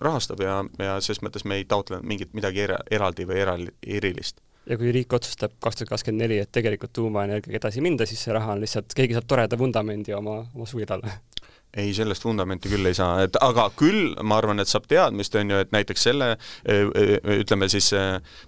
rahastab 0.01 0.43
ja, 0.43 0.61
ja 0.79 0.99
ses 1.05 1.23
mõttes 1.23 1.45
me 1.45 1.61
ei 1.61 1.69
taotle 1.69 2.03
mingit 2.03 2.35
midagi 2.35 2.67
era-, 2.67 2.83
eraldi 2.91 3.29
või 3.29 3.43
eral-, 3.45 3.71
erilist 3.87 4.43
ja 4.69 4.77
kui 4.79 4.93
riik 4.93 5.13
otsustab 5.17 5.57
kaks 5.63 5.81
tuhat 5.81 5.95
kakskümmend 5.95 6.25
neli, 6.25 6.39
et 6.43 6.53
tegelikult 6.53 6.93
tuumaenergiaga 6.99 7.63
edasi 7.63 7.83
minda, 7.85 8.07
siis 8.09 8.23
see 8.27 8.35
raha 8.37 8.55
on 8.55 8.63
lihtsalt, 8.63 8.93
keegi 8.97 9.17
saab 9.17 9.29
toreda 9.31 9.59
vundamendi 9.59 10.15
oma, 10.17 10.41
oma 10.55 10.69
suvi 10.69 10.87
talle. 10.89 11.19
Ei, 11.79 11.93
sellest 11.95 12.25
vundamenti 12.25 12.71
küll 12.73 12.89
ei 12.89 12.97
saa, 12.97 13.23
et 13.27 13.37
aga 13.45 13.69
küll 13.77 14.15
ma 14.25 14.39
arvan, 14.41 14.61
et 14.61 14.71
saab 14.71 14.87
teadmist, 14.89 15.35
on 15.37 15.53
ju, 15.53 15.59
et 15.65 15.75
näiteks 15.75 16.07
selle 16.09 16.31
ütleme 17.39 17.69
siis 17.69 17.91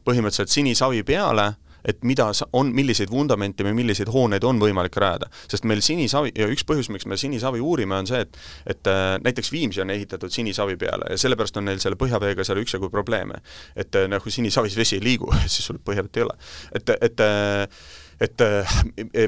põhimõtteliselt 0.09 0.55
sinisavi 0.55 1.03
peale 1.09 1.51
äh, 1.51 1.70
et 1.85 2.03
mida 2.07 2.31
on, 2.53 2.73
milliseid 2.75 3.11
vundamente 3.11 3.65
või 3.67 3.75
milliseid 3.83 4.11
hooneid 4.13 4.45
on 4.45 4.61
võimalik 4.61 4.97
rajada. 4.97 5.31
sest 5.49 5.65
meil 5.65 5.83
sinisavi, 5.85 6.33
ja 6.39 6.49
üks 6.51 6.65
põhjus, 6.67 6.91
miks 6.93 7.07
me 7.07 7.17
sinisavi 7.21 7.61
uurime, 7.61 7.97
on 7.97 8.11
see, 8.11 8.21
et 8.21 8.39
et 8.67 8.87
äh, 8.87 9.17
näiteks 9.25 9.53
Viimsi 9.53 9.81
on 9.81 9.91
ehitatud 9.91 10.31
sinisavi 10.31 10.77
peale 10.77 11.11
ja 11.11 11.19
sellepärast 11.19 11.57
on 11.57 11.69
neil 11.69 11.81
selle 11.83 11.99
põhjaveega 12.01 12.45
seal 12.45 12.61
üksjagu 12.63 12.91
probleeme. 12.91 13.41
et 13.77 13.95
äh, 13.95 14.09
nagu 14.09 14.31
sinisavis 14.31 14.77
vesi 14.77 14.99
ei 14.99 15.05
liigu, 15.05 15.33
siis 15.47 15.67
sul 15.67 15.81
põhjavett 15.85 16.17
ei 16.17 16.29
ole. 16.29 16.37
et, 16.75 16.95
et 17.01 17.25
äh, 17.25 17.83
et 18.21 18.41
äh, 18.41 18.75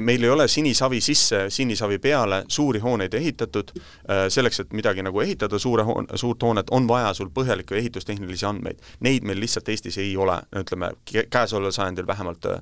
meil 0.01 0.23
ei 0.23 0.29
ole 0.29 0.47
sinisavi 0.47 1.01
sisse, 1.01 1.45
sinisavi 1.49 1.97
peale 1.99 2.43
suuri 2.47 2.79
hooneid 2.79 3.13
ehitatud, 3.17 3.71
äh, 3.75 4.25
selleks, 4.29 4.59
et 4.63 4.73
midagi 4.73 5.05
nagu 5.05 5.21
ehitada, 5.23 5.59
suure 5.59 5.85
hoon-, 5.87 6.09
suurt 6.15 6.43
hoonet, 6.45 6.69
on 6.71 6.87
vaja 6.87 7.13
sul 7.17 7.31
põhjalikke 7.33 7.77
ehitustehnilisi 7.79 8.45
andmeid. 8.49 8.83
Neid 9.05 9.25
meil 9.25 9.41
lihtsalt 9.41 9.69
Eestis 9.73 9.97
ei 10.01 10.13
ole, 10.17 10.37
ütleme, 10.61 10.93
käesoleval 11.09 11.73
sajandil 11.73 12.07
vähemalt 12.07 12.45
äh, 12.51 12.61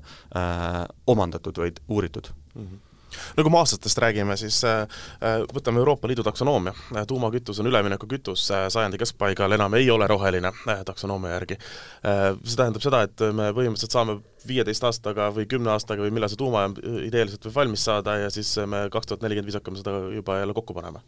omandatud, 1.06 1.60
vaid 1.60 1.84
uuritud 1.88 2.32
mm. 2.54 2.62
-hmm 2.62 2.88
no 3.36 3.44
kui 3.44 3.52
me 3.52 3.58
aastatest 3.60 3.98
räägime, 4.02 4.36
siis 4.40 4.62
äh, 4.68 4.82
äh, 5.22 5.42
võtame 5.54 5.82
Euroopa 5.82 6.08
Liidu 6.10 6.24
taksonoomia. 6.26 6.74
Äh, 6.96 7.06
tuumakütus 7.08 7.60
on 7.62 7.70
üleminekukütus, 7.70 8.48
sajandi 8.72 9.00
keskpaigal 9.00 9.56
enam 9.58 9.74
ei 9.78 9.90
ole 9.90 10.06
roheline 10.10 10.52
taksonoomia 10.86 11.32
järgi. 11.36 11.58
See 12.02 12.58
tähendab 12.58 12.84
seda, 12.84 13.02
et 13.06 13.24
me 13.34 13.50
põhimõtteliselt 13.56 13.94
saame 13.94 14.18
viieteist 14.46 14.84
aastaga 14.84 15.28
või 15.34 15.46
kümne 15.50 15.70
aastaga 15.74 16.02
või 16.02 16.14
millal 16.14 16.30
see 16.30 16.40
tuumajaam 16.40 16.74
ideeliselt 17.06 17.46
võib 17.46 17.60
valmis 17.60 17.84
saada 17.86 18.16
ja 18.24 18.32
siis 18.32 18.50
me 18.66 18.88
kaks 18.92 19.10
tuhat 19.10 19.22
nelikümmend 19.22 19.52
viis 19.52 19.58
hakkame 19.60 19.78
seda 19.78 19.94
juba 20.10 20.40
jälle 20.40 20.56
kokku 20.56 20.74
panema 20.74 21.02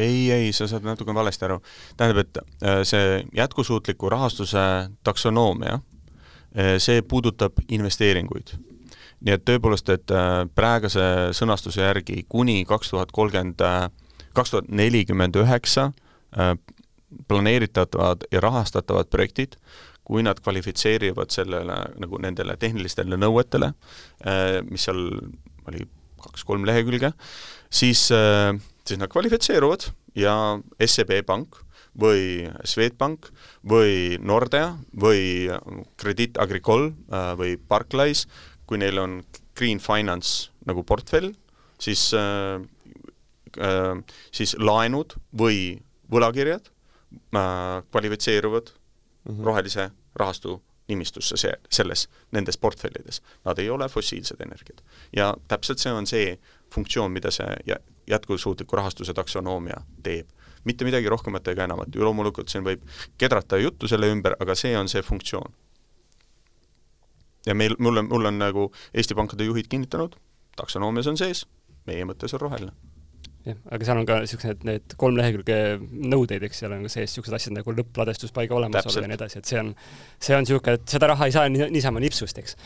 ei, 0.00 0.30
ei, 0.32 0.50
sa 0.56 0.66
saad 0.66 0.86
natuke 0.88 1.14
valesti 1.14 1.46
aru. 1.46 1.60
tähendab, 1.96 2.26
et 2.26 2.88
see 2.88 3.22
jätkusuutliku 3.36 4.10
rahastuse 4.10 4.64
taksonoomia, 5.04 5.78
see 6.82 7.02
puudutab 7.06 7.60
investeeringuid 7.68 8.56
nii 9.22 9.36
et 9.36 9.44
tõepoolest, 9.46 9.90
et 9.94 10.12
äh, 10.14 10.42
praeguse 10.56 11.04
sõnastuse 11.36 11.82
järgi 11.84 12.24
kuni 12.30 12.62
kaks 12.68 12.92
tuhat 12.92 13.14
kolmkümmend, 13.14 13.62
äh, 13.66 13.86
kaks 14.36 14.54
tuhat 14.54 14.70
nelikümmend 14.72 15.38
üheksa 15.38 15.90
äh, 16.34 16.54
planeeritavad 17.30 18.26
ja 18.32 18.42
rahastatavad 18.42 19.10
projektid, 19.12 19.58
kui 20.02 20.24
nad 20.26 20.40
kvalifitseerivad 20.42 21.30
sellele, 21.30 21.76
nagu 22.02 22.18
nendele 22.18 22.56
tehnilistele 22.58 23.14
nõuetele, 23.20 23.68
mis 24.66 24.86
seal 24.88 24.98
oli 25.70 25.84
kaks-kolm 26.24 26.64
lehekülge, 26.66 27.12
siis, 27.70 28.08
siis 28.08 28.98
nad 28.98 29.12
kvalifitseeruvad 29.12 29.86
ja 30.18 30.34
SEB 30.82 31.20
Pank 31.28 31.60
või 31.94 32.48
Swedbank 32.64 33.28
või 33.68 34.16
Nordea 34.18 34.72
või 34.96 35.46
Credit 36.00 36.40
Agricole 36.40 36.90
või 37.38 37.54
Barclays 37.60 38.24
kui 38.72 38.80
neil 38.80 38.96
on 39.02 39.20
green 39.58 39.80
finance 39.84 40.48
nagu 40.64 40.80
portfell, 40.88 41.34
siis 41.82 42.08
äh, 42.16 42.62
äh, 43.60 43.98
siis 44.32 44.56
laenud 44.56 45.12
või 45.36 45.76
võlakirjad 46.12 46.70
äh, 46.70 47.82
kvalifitseeruvad 47.90 48.72
mm 48.72 49.34
-hmm. 49.34 49.44
rohelise 49.44 49.90
rahastu 50.16 50.62
nimistusse 50.88 51.36
see, 51.36 51.52
selles, 51.70 52.08
nendes 52.32 52.58
portfellides. 52.58 53.20
Nad 53.44 53.58
ei 53.58 53.70
ole 53.70 53.88
fossiilsed 53.88 54.40
energiad. 54.40 54.80
ja 55.16 55.34
täpselt 55.48 55.78
see 55.78 55.92
on 55.92 56.06
see 56.06 56.38
funktsioon, 56.74 57.12
mida 57.12 57.30
see 57.30 57.56
jätkusuutliku 58.06 58.76
rahastuse 58.76 59.14
taksonoomia 59.14 59.82
teeb. 60.02 60.28
mitte 60.64 60.84
midagi 60.84 61.08
rohkemat 61.08 61.48
ega 61.48 61.64
enamat, 61.64 61.94
ju 61.94 62.04
loomulikult 62.04 62.48
siin 62.48 62.64
võib 62.64 62.82
kedrata 63.18 63.56
juttu 63.58 63.88
selle 63.88 64.06
ümber, 64.06 64.36
aga 64.40 64.54
see 64.54 64.78
on 64.78 64.88
see 64.88 65.02
funktsioon. 65.02 65.52
Ja 67.46 67.56
meil, 67.58 67.76
mul 67.78 68.02
on, 68.02 68.08
mul 68.12 68.30
on 68.30 68.40
nagu 68.40 68.70
Eesti 68.94 69.16
pankade 69.18 69.46
juhid 69.48 69.68
kinnitanud, 69.72 70.16
taksonoomias 70.56 71.10
on 71.12 71.20
sees, 71.20 71.44
meie 71.88 72.06
mõttes 72.08 72.34
on 72.36 72.42
roheline 72.42 72.74
jah, 73.46 73.58
aga 73.74 73.86
seal 73.88 74.00
on 74.00 74.06
ka 74.06 74.20
niisugused 74.22 74.64
need 74.68 74.94
kolm 75.00 75.18
lehekülge 75.18 75.58
nõudeid, 75.82 76.44
eks, 76.46 76.62
seal 76.62 76.76
on 76.76 76.86
ka 76.86 76.92
sees 76.92 77.10
niisugused 77.10 77.38
asjad 77.38 77.56
nagu 77.56 77.74
lõppladestuspaiga 77.74 78.54
olemasolu 78.58 79.02
ja 79.02 79.10
nii 79.10 79.18
edasi, 79.18 79.42
et 79.42 79.50
see 79.50 79.58
on, 79.62 79.72
see 80.22 80.36
on 80.36 80.46
niisugune, 80.46 80.78
et 80.78 80.96
seda 80.96 81.10
raha 81.10 81.28
ei 81.28 81.34
saa 81.34 81.50
ni 81.50 81.66
niisama 81.74 82.02
nipsust, 82.02 82.38
eks. 82.38 82.56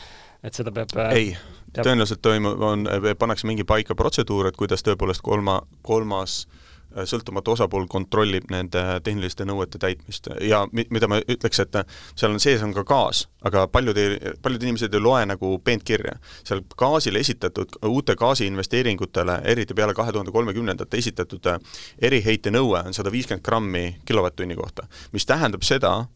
et 0.45 0.61
seda 0.61 0.73
peab 0.75 0.93
ei, 1.09 1.33
tõenäoliselt 1.73 2.21
toimub, 2.21 2.61
on, 2.61 2.85
pannakse 3.17 3.49
mingi 3.49 3.65
paika 3.67 3.97
protseduur, 3.97 4.51
et 4.51 4.59
kuidas 4.59 4.85
tõepoolest 4.85 5.25
kolma, 5.25 5.59
kolmas 5.87 6.43
äh, 6.45 6.63
Äh, 6.76 6.76
sõltumatu 7.05 7.53
osapool 7.53 7.87
kontrollib 7.91 8.49
nende 8.51 8.83
tehniliste 9.03 9.45
nõuete 9.45 9.79
täitmist 9.81 10.29
ja 10.41 10.63
mi-, 10.71 10.87
mida 10.93 11.09
ma 11.11 11.19
ütleks, 11.21 11.61
et 11.63 11.77
seal 12.15 12.33
on 12.33 12.41
sees 12.43 12.63
on 12.65 12.73
ka 12.75 12.83
gaas, 12.87 13.25
aga 13.45 13.67
paljud 13.71 13.97
ei, 14.01 14.17
paljud 14.41 14.63
inimesed 14.63 14.93
ei 14.93 15.03
loe 15.03 15.25
nagu 15.29 15.53
peentkirja. 15.63 16.17
seal 16.47 16.63
gaasile 16.77 17.19
esitatud, 17.19 17.79
uute 17.85 18.15
gaasiinvesteeringutele, 18.15 19.41
eriti 19.45 19.73
peale 19.77 19.93
kahe 19.97 20.11
tuhande 20.11 20.31
kolmekümnendat 20.31 20.93
esitatud 20.93 21.45
äh, 21.51 21.59
eriheite 22.01 22.53
nõue 22.53 22.83
on 22.85 22.93
sada 22.93 23.11
viiskümmend 23.11 23.45
grammi 23.45 23.85
kilovatt-tunni 24.05 24.55
kohta, 24.55 24.87
mis 25.11 25.25
tähendab 25.25 25.65
seda, 25.67 26.07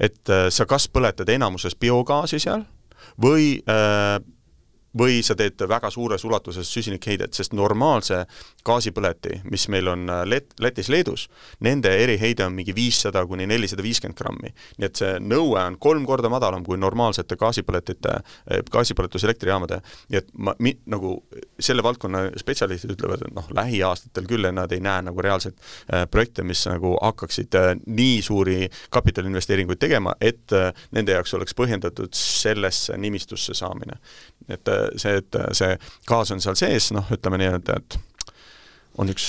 et 0.00 0.28
äh, 0.30 0.48
sa 0.50 0.66
kas 0.66 0.88
põletad 0.88 1.28
enamuses 1.32 1.76
biogaasi 1.78 2.40
seal 2.42 2.66
või 3.22 3.60
äh, 3.70 4.18
või 4.98 5.22
sa 5.26 5.36
teed 5.38 5.60
väga 5.68 5.90
suures 5.90 6.24
ulatuses 6.24 6.70
süsinikheidet, 6.72 7.34
sest 7.36 7.54
normaalse 7.56 8.24
gaasipõleti, 8.66 9.40
mis 9.50 9.68
meil 9.72 9.88
on 9.92 10.08
äh, 10.10 10.22
Let-, 10.28 10.56
Lätis, 10.62 10.90
Leedus, 10.92 11.26
nende 11.64 11.92
eriheide 12.02 12.46
on 12.46 12.56
mingi 12.56 12.74
viissada 12.76 13.24
kuni 13.26 13.46
nelisada 13.46 13.84
viiskümmend 13.84 14.18
grammi. 14.18 14.52
nii 14.78 14.88
et 14.88 15.00
see 15.00 15.16
nõue 15.20 15.60
on 15.60 15.78
kolm 15.82 16.06
korda 16.06 16.30
madalam 16.32 16.64
kui 16.64 16.78
normaalsete 16.80 17.36
gaasipõletite, 17.40 18.18
äh, 18.50 18.62
gaasipõletuselektrijaamade. 18.72 19.80
nii 20.08 20.22
et 20.22 20.30
ma, 20.38 20.54
mi-, 20.58 20.78
nagu 20.86 21.16
selle 21.60 21.82
valdkonna 21.82 22.26
spetsialistid 22.40 22.96
ütlevad, 22.96 23.26
et 23.26 23.34
noh, 23.36 23.48
lähiaastatel 23.54 24.26
küll 24.28 24.50
nad 24.52 24.72
ei 24.72 24.80
näe 24.84 25.04
nagu 25.06 25.22
reaalselt 25.22 25.58
äh, 25.60 26.06
projekte, 26.10 26.44
mis 26.46 26.64
nagu 26.68 26.96
hakkaksid 27.02 27.54
äh, 27.58 27.72
nii 27.86 28.22
suuri 28.22 28.70
kapitaliinvesteeringuid 28.94 29.80
tegema, 29.82 30.14
et 30.20 30.52
äh, 30.56 30.72
nende 30.96 31.16
jaoks 31.16 31.34
oleks 31.38 31.56
põhjendatud 31.58 32.16
sellesse 32.16 32.96
nimistusse 33.00 33.54
saamine. 33.56 33.98
Et 34.48 34.68
äh, 34.72 34.88
see, 34.96 35.20
et 35.22 35.40
see 35.56 35.78
gaas 36.08 36.34
on 36.34 36.42
seal 36.44 36.58
sees, 36.58 36.92
noh, 36.96 37.08
ütleme 37.14 37.40
nii-öelda, 37.42 37.80
et 37.80 37.98
on 38.98 39.10
üks 39.12 39.26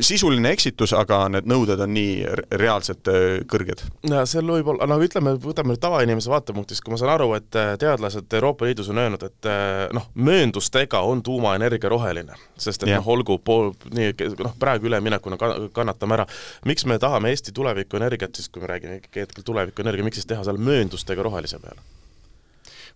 sisuline 0.00 0.50
eksitus, 0.54 0.92
aga 0.96 1.20
need 1.30 1.48
nõuded 1.48 1.80
on 1.84 1.92
nii 1.94 2.22
reaalselt 2.60 3.08
äh, 3.12 3.26
kõrged. 3.50 3.82
ja 4.08 4.24
seal 4.28 4.48
võib 4.48 4.70
olla, 4.72 4.88
nagu 4.90 5.04
ütleme, 5.04 5.34
võtame 5.42 5.74
nüüd 5.74 5.82
tavainimese 5.82 6.32
vaatepunktist, 6.32 6.82
kui 6.84 6.94
ma 6.94 7.00
saan 7.00 7.12
aru, 7.14 7.30
et 7.38 7.58
äh, 7.58 7.74
teadlased 7.80 8.38
Euroopa 8.40 8.68
Liidus 8.68 8.90
on 8.92 9.02
öelnud, 9.02 9.26
et 9.28 9.50
äh, 9.50 9.84
noh, 9.94 10.08
mööndustega 10.18 11.02
on 11.06 11.22
tuumaenergia 11.26 11.92
roheline, 11.92 12.38
sest 12.58 12.86
et 12.86 12.94
noh, 12.94 13.12
olgu 13.14 13.38
pool, 13.44 13.72
nii, 13.92 14.14
noh, 14.42 14.56
praegu 14.58 14.90
üleminekuna 14.90 15.38
kannatame 15.74 16.18
ära. 16.18 16.26
miks 16.66 16.88
me 16.88 16.98
tahame 16.98 17.34
Eesti 17.34 17.54
tulevikuenergiat 17.54 18.34
siis, 18.34 18.48
kui 18.48 18.64
me 18.64 18.72
räägime 18.72 18.98
ikkagi 19.02 19.26
hetkel 19.26 19.46
tulevikuenergia, 19.46 20.06
miks 20.06 20.22
siis 20.22 20.32
teha 20.32 20.44
seal 20.46 20.58
mööndustega 20.58 21.26
rohelise 21.26 21.60
peale? 21.62 21.84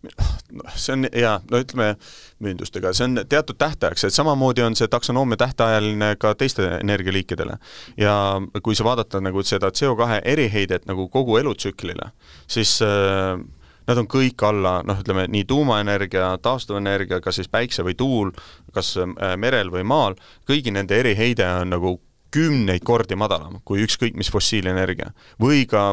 Noh, 0.03 0.75
see 0.77 0.95
on 0.97 1.07
jaa, 1.09 1.37
no 1.51 1.61
ütleme 1.62 1.95
müündustega, 2.43 2.93
see 2.97 3.07
on 3.09 3.23
teatud 3.29 3.59
tähtajaks, 3.61 4.07
et 4.09 4.15
samamoodi 4.15 4.65
on 4.67 4.77
see 4.79 4.91
taksonoomia 4.91 5.38
tähtajaline 5.45 6.12
ka 6.21 6.35
teiste 6.38 6.69
energialiikidele. 6.81 7.59
ja 7.97 8.15
kui 8.62 8.77
sa 8.79 8.85
vaadata 8.85 9.21
nagu 9.21 9.43
seda 9.47 9.71
CO2 9.71 10.21
eriheidet 10.25 10.87
nagu 10.91 11.09
kogu 11.09 11.38
elutsüklile, 11.38 12.12
siis 12.51 12.79
äh, 12.83 13.38
nad 13.87 13.99
on 13.99 14.09
kõik 14.11 14.43
alla, 14.47 14.81
noh, 14.87 15.01
ütleme 15.03 15.27
nii 15.31 15.45
tuumaenergia, 15.49 16.37
taastuvenergia, 16.43 17.21
kas 17.21 17.41
siis 17.41 17.51
päikse 17.51 17.85
või 17.87 17.97
tuul, 17.99 18.33
kas 18.75 18.97
äh, 19.01 19.37
merel 19.37 19.73
või 19.75 19.85
maal, 19.87 20.19
kõigi 20.49 20.75
nende 20.75 20.99
eriheide 20.99 21.47
on 21.62 21.77
nagu 21.77 21.99
kümneid 22.33 22.85
kordi 22.85 23.17
madalam 23.19 23.59
kui 23.65 23.83
ükskõik 23.85 24.17
mis 24.17 24.31
fossiilenergia. 24.33 25.12
või 25.41 25.67
ka 25.69 25.93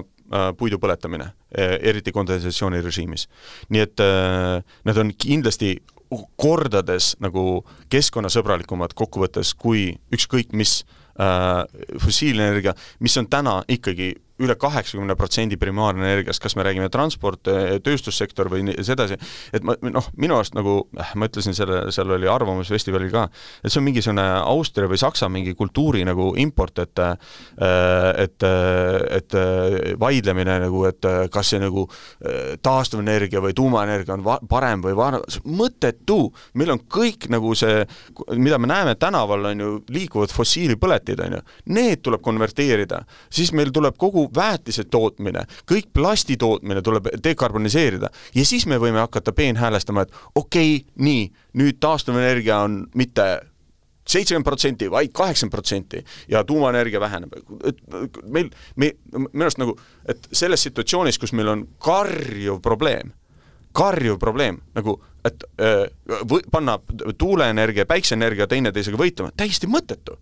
puidu 0.58 0.80
põletamine, 0.82 1.32
äh, 1.58 1.78
eriti 1.82 2.12
kondensatsiooni 2.12 2.82
režiimis. 2.86 3.28
nii 3.70 3.82
et 3.82 4.04
äh, 4.04 4.62
nad 4.86 4.98
on 4.98 5.13
kindlasti 5.18 5.78
kordades 6.38 7.15
nagu 7.22 7.63
keskkonnasõbralikumad 7.89 8.96
kokkuvõttes 8.98 9.54
kui 9.54 10.00
ükskõik 10.13 10.54
mis 10.54 10.84
äh, 11.20 11.65
fossiilenergia, 12.02 12.74
mis 13.00 13.18
on 13.18 13.30
täna 13.30 13.62
ikkagi 13.70 14.15
üle 14.39 14.56
kaheksakümne 14.60 15.15
protsendi 15.19 15.58
primaarenergiast, 15.60 16.41
kas 16.41 16.56
me 16.58 16.65
räägime 16.67 16.89
transport, 16.93 17.49
tööstussektor 17.84 18.49
või 18.52 18.75
sedasi, 18.86 19.19
et 19.54 19.65
ma 19.65 19.75
noh, 19.82 20.10
minu 20.19 20.38
arust 20.38 20.56
nagu 20.58 20.82
äh, 20.97 21.13
ma 21.19 21.30
ütlesin 21.30 21.56
selle, 21.58 21.86
seal 21.95 22.12
oli 22.15 22.30
Arvamusfestivalil 22.30 23.12
ka, 23.13 23.28
et 23.63 23.71
see 23.71 23.82
on 23.82 23.88
mingisugune 23.88 24.25
Austria 24.39 24.89
või 24.89 25.02
Saksa 25.02 25.30
mingi 25.32 25.56
kultuuri 25.58 26.06
nagu 26.08 26.32
import, 26.39 26.84
et 26.86 27.04
äh, 27.04 27.15
et, 28.19 28.43
et 28.43 29.36
vaidlemine 29.99 30.56
nagu, 30.63 30.82
et 30.88 31.06
kas 31.32 31.52
see 31.52 31.60
nagu 31.62 31.86
taastuvenergia 32.63 33.41
või 33.43 33.56
tuumaenergia 33.58 34.15
on 34.15 34.23
va-, 34.25 34.39
parem 34.49 34.84
või 34.84 34.95
va-, 34.97 35.19
mõttetu, 35.45 36.19
meil 36.60 36.73
on 36.75 36.82
kõik 36.91 37.30
nagu 37.34 37.54
see, 37.58 37.84
mida 38.38 38.60
me 38.62 38.69
näeme 38.71 38.95
tänaval, 38.99 39.49
on 39.52 39.63
ju, 39.63 39.71
liikuvad 39.93 40.34
fossiilpõletid, 40.34 41.21
on 41.25 41.38
ju, 41.38 41.41
need 41.75 42.04
tuleb 42.06 42.23
konverteerida, 42.25 43.04
siis 43.34 43.54
meil 43.56 43.73
tuleb 43.75 43.97
kogu 43.99 44.29
väetise 44.36 44.84
tootmine, 44.92 45.46
kõik 45.70 45.92
plasti 45.94 46.38
tootmine 46.38 46.82
tuleb 46.82 47.12
dekarboniseerida 47.24 48.10
ja 48.36 48.46
siis 48.46 48.65
me 48.65 48.80
võime 48.82 49.02
hakata 49.04 49.34
peenhäälestama, 49.36 50.02
et 50.06 50.13
okei 50.36 50.76
okay,, 50.76 50.92
nii, 51.06 51.30
nüüd 51.60 51.80
taastuvenergia 51.80 52.60
on 52.65 52.84
mitte 52.96 53.30
seitsekümmend 54.10 54.46
protsenti, 54.46 54.89
vaid 54.92 55.13
kaheksakümmend 55.13 55.54
protsenti 55.54 56.04
ja 56.28 56.44
tuumaenergia 56.44 57.00
väheneb. 57.00 57.34
meil, 58.24 58.50
me, 58.76 58.92
minu 59.18 59.46
arust 59.46 59.62
nagu, 59.62 59.78
et 60.10 60.30
selles 60.32 60.63
situatsioonis, 60.65 61.20
kus 61.20 61.34
meil 61.38 61.52
on 61.54 61.68
karjuv 61.84 62.62
probleem, 62.65 63.13
karjuv 63.78 64.18
probleem, 64.20 64.58
nagu 64.76 64.98
et 65.26 65.44
äh, 65.62 65.86
või 66.30 66.42
panna 66.52 66.78
tuuleenergia, 67.18 67.86
päikseenergia 67.86 68.48
teineteisega 68.48 68.98
võitlema, 68.98 69.34
täiesti 69.38 69.68
mõttetu 69.68 70.18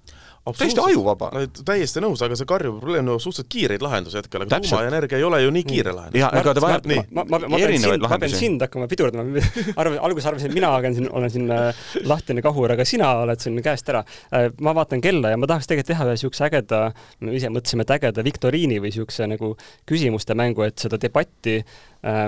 täiesti 0.57 0.81
ajuvaba. 0.83 1.29
täiesti 1.65 2.01
nõus, 2.03 2.21
aga 2.25 2.37
see 2.39 2.47
karjuv 2.49 2.79
probleem 2.81 3.05
nõuab 3.07 3.23
suhteliselt 3.23 3.49
kiireid 3.51 3.83
lahendusi 3.85 4.19
hetkel, 4.19 4.45
aga 4.45 4.59
tuumaenergia 4.63 5.19
ei 5.19 5.25
ole 5.27 5.41
ju 5.43 5.53
nii 5.55 5.65
kiire 5.67 5.93
lahendus. 5.95 6.19
jaa, 6.21 6.31
ega 6.41 6.53
ta 6.55 6.63
vajab 6.63 6.89
nii 6.91 7.03
ma, 7.11 7.25
ma, 7.27 7.39
ma, 7.43 7.59
erinevaid 7.59 8.03
lahendusi. 8.05 8.13
ma 8.13 8.19
pean 8.23 8.35
sind 8.39 8.65
hakkama 8.65 8.89
pidurdama, 8.91 9.45
arv-, 9.83 9.99
alguses 10.09 10.29
arvasin, 10.31 10.51
et 10.51 10.57
mina 10.57 10.71
olen 10.75 10.97
siin, 10.97 11.09
olen 11.19 11.33
siin 11.33 11.53
äh, 11.53 11.85
lahtine 12.07 12.43
kahur, 12.45 12.75
aga 12.77 12.87
sina 12.87 13.13
oled 13.23 13.43
siin 13.43 13.61
käest 13.65 13.93
ära 13.93 14.03
äh,. 14.03 14.49
ma 14.61 14.75
vaatan 14.77 15.03
kella 15.03 15.33
ja 15.33 15.39
ma 15.41 15.49
tahaks 15.49 15.69
tegelikult 15.71 15.93
teha 15.93 16.07
ühe 16.07 16.17
niisuguse 16.17 16.47
ägeda, 16.49 16.81
me 17.23 17.37
ise 17.37 17.51
mõtlesime, 17.53 17.87
et 17.87 17.95
ägeda 17.97 18.25
viktoriini 18.25 18.81
või 18.81 18.91
niisuguse 18.91 19.29
nagu 19.29 19.53
küsimuste 19.89 20.35
mängu, 20.37 20.65
et 20.67 20.77
seda 20.79 20.99
debatti 21.01 21.59
äh, 21.61 22.27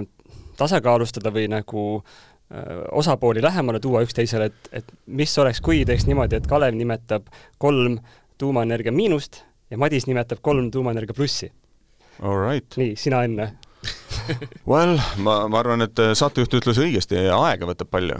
tasakaalustada 0.59 1.31
või 1.33 1.47
nagu 1.51 1.85
äh, 1.99 2.28
osapooli 2.91 3.41
lähemale 3.41 3.79
tuua 3.79 4.01
üksteisele, 4.01 4.47
et, 4.49 4.69
et 4.81 4.93
mis 5.05 5.37
oleks, 5.37 5.61
kui 5.61 5.83
teeks 5.85 6.07
niimoodi, 6.09 6.39
et 6.39 6.47
Kalev 6.49 6.73
nimetab 6.73 7.27
kolm 7.61 7.99
tuumaenergia 8.41 8.91
miinust 8.91 9.43
ja 9.69 9.77
Madis 9.77 10.07
nimetab 10.09 10.41
kolm 10.41 10.71
tuumaenergia 10.71 11.13
plussi. 11.13 11.51
Right. 12.19 12.73
nii, 12.75 12.95
sina 12.99 13.21
enne 13.23 13.51
Well, 14.67 14.99
ma, 15.23 15.47
ma 15.47 15.61
arvan, 15.61 15.85
et 15.85 16.01
saatejuht 16.17 16.57
ütles 16.59 16.79
õigesti, 16.81 17.19
aega 17.31 17.69
võtab 17.69 17.91
palju. 17.93 18.19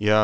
ja 0.00 0.20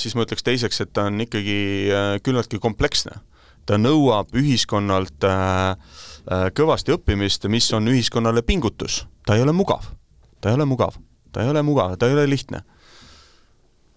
siis 0.00 0.16
ma 0.16 0.24
ütleks 0.26 0.44
teiseks, 0.44 0.80
et 0.84 0.92
ta 0.96 1.08
on 1.10 1.20
ikkagi 1.24 1.58
äh, 1.92 2.10
küllaltki 2.24 2.60
kompleksne. 2.60 3.20
ta 3.64 3.78
nõuab 3.80 4.34
ühiskonnalt 4.36 5.24
äh, 5.28 5.76
äh, 5.76 6.46
kõvasti 6.56 6.96
õppimist, 6.96 7.48
mis 7.48 7.70
on 7.72 7.88
ühiskonnale 7.88 8.42
pingutus. 8.42 9.04
ta 9.26 9.36
ei 9.36 9.42
ole 9.42 9.52
mugav. 9.52 9.92
ta 10.40 10.50
ei 10.50 10.60
ole 10.60 10.68
mugav. 10.68 10.96
Ta 11.34 11.42
ei 11.42 11.50
ole 11.50 11.64
mugav, 11.66 11.98
ta 11.98 12.06
ei 12.06 12.14
ole 12.14 12.28
lihtne. 12.30 12.62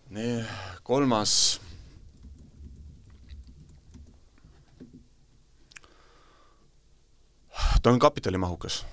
nii, 0.10 0.44
kolmas. 0.84 1.62
Ta 7.82 7.92
on 7.92 8.00
kapitalimahukas. 8.00 8.86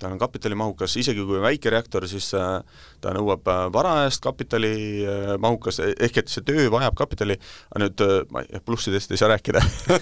ta 0.00 0.08
on 0.08 0.18
kapitalimahukas, 0.18 0.94
isegi 0.96 1.20
kui 1.28 1.42
väike 1.42 1.70
reaktor, 1.70 2.06
siis 2.08 2.30
äh, 2.32 2.62
ta 3.04 3.10
nõuab 3.12 3.44
äh, 3.52 3.66
varajast 3.72 4.22
kapitalimahukas, 4.24 5.80
äh, 5.84 5.90
ehk 6.06 6.22
et 6.22 6.32
see 6.32 6.40
töö 6.40 6.70
vajab 6.72 6.96
kapitali, 6.96 7.36
aga 7.68 7.82
nüüd 7.84 8.04
ma 8.32 8.42
plussidest 8.64 9.12
ei 9.12 9.20
saa 9.20 9.28
rääkida. 9.34 9.60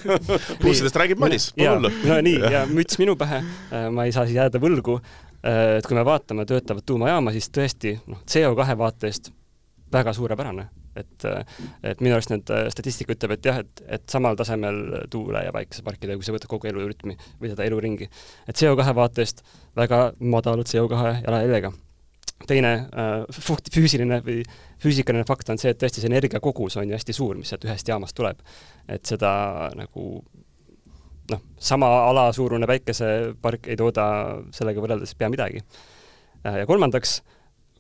Plussidest 0.63 1.01
räägib 1.03 1.19
Madis, 1.19 1.51
pole 1.57 1.73
hullu. 1.73 1.91
no 2.07 2.21
nii, 2.23 2.39
ja 2.55 2.63
müts 2.71 3.01
minu 3.03 3.19
pähe, 3.19 3.43
ma 3.91 4.07
ei 4.07 4.15
saa 4.15 4.29
siis 4.29 4.39
jääda 4.39 4.63
võlgu, 4.63 5.01
et 5.43 5.87
kui 5.87 5.97
me 5.97 6.05
vaatame 6.05 6.47
töötavat 6.49 6.87
tuumajaama, 6.87 7.33
siis 7.35 7.51
tõesti 7.55 7.95
noh, 8.11 8.25
CO2 8.27 8.77
vaatest 8.79 9.33
väga 9.93 10.13
suurepärane 10.13 10.69
et 10.99 11.27
et 11.87 12.01
minu 12.03 12.17
arust 12.17 12.33
need 12.33 12.51
statistika 12.75 13.15
ütleb, 13.15 13.37
et 13.37 13.49
jah, 13.51 13.61
et, 13.63 13.83
et 13.99 14.07
samal 14.11 14.39
tasemel 14.39 15.05
tuule- 15.11 15.45
ja 15.47 15.53
päikeseparkidega, 15.55 16.19
kui 16.19 16.27
sa 16.27 16.35
võtad 16.35 16.51
kogu 16.51 16.71
elurütmi 16.71 17.17
või 17.41 17.53
seda 17.53 17.67
eluringi. 17.69 18.09
et 18.49 18.57
CO2 18.57 18.95
vaatest 18.95 19.45
väga 19.77 20.13
madala 20.19 20.67
CO2 20.67 21.13
jalajäljega 21.25 21.73
teine 22.47 22.73
äh, 22.95 23.63
füüsiline 23.75 24.21
või 24.23 24.43
füüsikaline 24.83 25.25
fakt 25.27 25.49
on 25.51 25.59
see, 25.59 25.73
et 25.75 25.81
tõesti 25.81 26.03
see 26.03 26.11
energiakogus 26.11 26.77
on 26.79 26.87
ju 26.87 26.95
hästi 26.95 27.17
suur, 27.17 27.39
mis 27.39 27.51
sealt 27.51 27.67
ühest 27.67 27.89
jaamast 27.89 28.15
tuleb. 28.17 28.39
et 28.89 29.05
seda 29.07 29.71
nagu 29.77 30.23
noh, 31.31 31.43
sama 31.59 31.89
ala 32.09 32.29
suurune 32.33 32.67
päikesepark 32.69 33.69
ei 33.69 33.77
tooda 33.79 34.05
sellega 34.55 34.83
võrreldes 34.83 35.15
pea 35.19 35.31
midagi. 35.33 35.63
Äh, 36.47 36.61
ja 36.63 36.69
kolmandaks, 36.69 37.19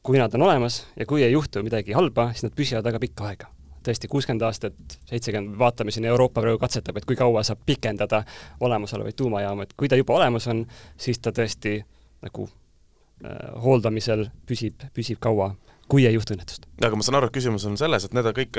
kui 0.02 0.18
nad 0.20 0.34
on 0.34 0.46
olemas 0.48 0.82
ja 0.96 1.06
kui 1.06 1.24
ei 1.24 1.32
juhtu 1.32 1.62
midagi 1.66 1.96
halba, 1.96 2.30
siis 2.32 2.48
nad 2.48 2.56
püsivad 2.58 2.90
väga 2.90 3.00
pikka 3.02 3.30
aega. 3.30 3.54
tõesti, 3.88 4.08
kuuskümmend 4.10 4.42
aastat, 4.44 4.96
seitsekümmend, 5.08 5.54
vaatame 5.56 5.92
siin, 5.94 6.04
Euroopa 6.10 6.42
praegu 6.42 6.58
katsetab, 6.60 6.98
et 6.98 7.06
kui 7.08 7.16
kaua 7.16 7.40
saab 7.46 7.62
pikendada 7.64 8.18
olemasolevaid 8.60 9.16
tuumajaamu, 9.16 9.64
et 9.64 9.72
kui 9.78 9.88
ta 9.88 9.96
juba 9.96 10.16
olemas 10.18 10.44
on, 10.50 10.64
siis 10.98 11.22
ta 11.24 11.32
tõesti 11.32 11.78
nagu 12.26 12.44
äh, 12.44 13.38
hooldamisel 13.64 14.26
püsib, 14.50 14.82
püsib 14.92 15.22
kaua 15.22 15.54
kui 15.88 16.04
ei 16.08 16.14
juhtu 16.14 16.34
õnnetust. 16.36 16.66
aga 16.84 16.98
ma 16.98 17.06
saan 17.06 17.18
aru, 17.18 17.30
et 17.30 17.34
küsimus 17.34 17.64
on 17.68 17.78
selles, 17.80 18.06
et 18.06 18.14
need 18.16 18.28
on 18.28 18.36
kõik, 18.36 18.58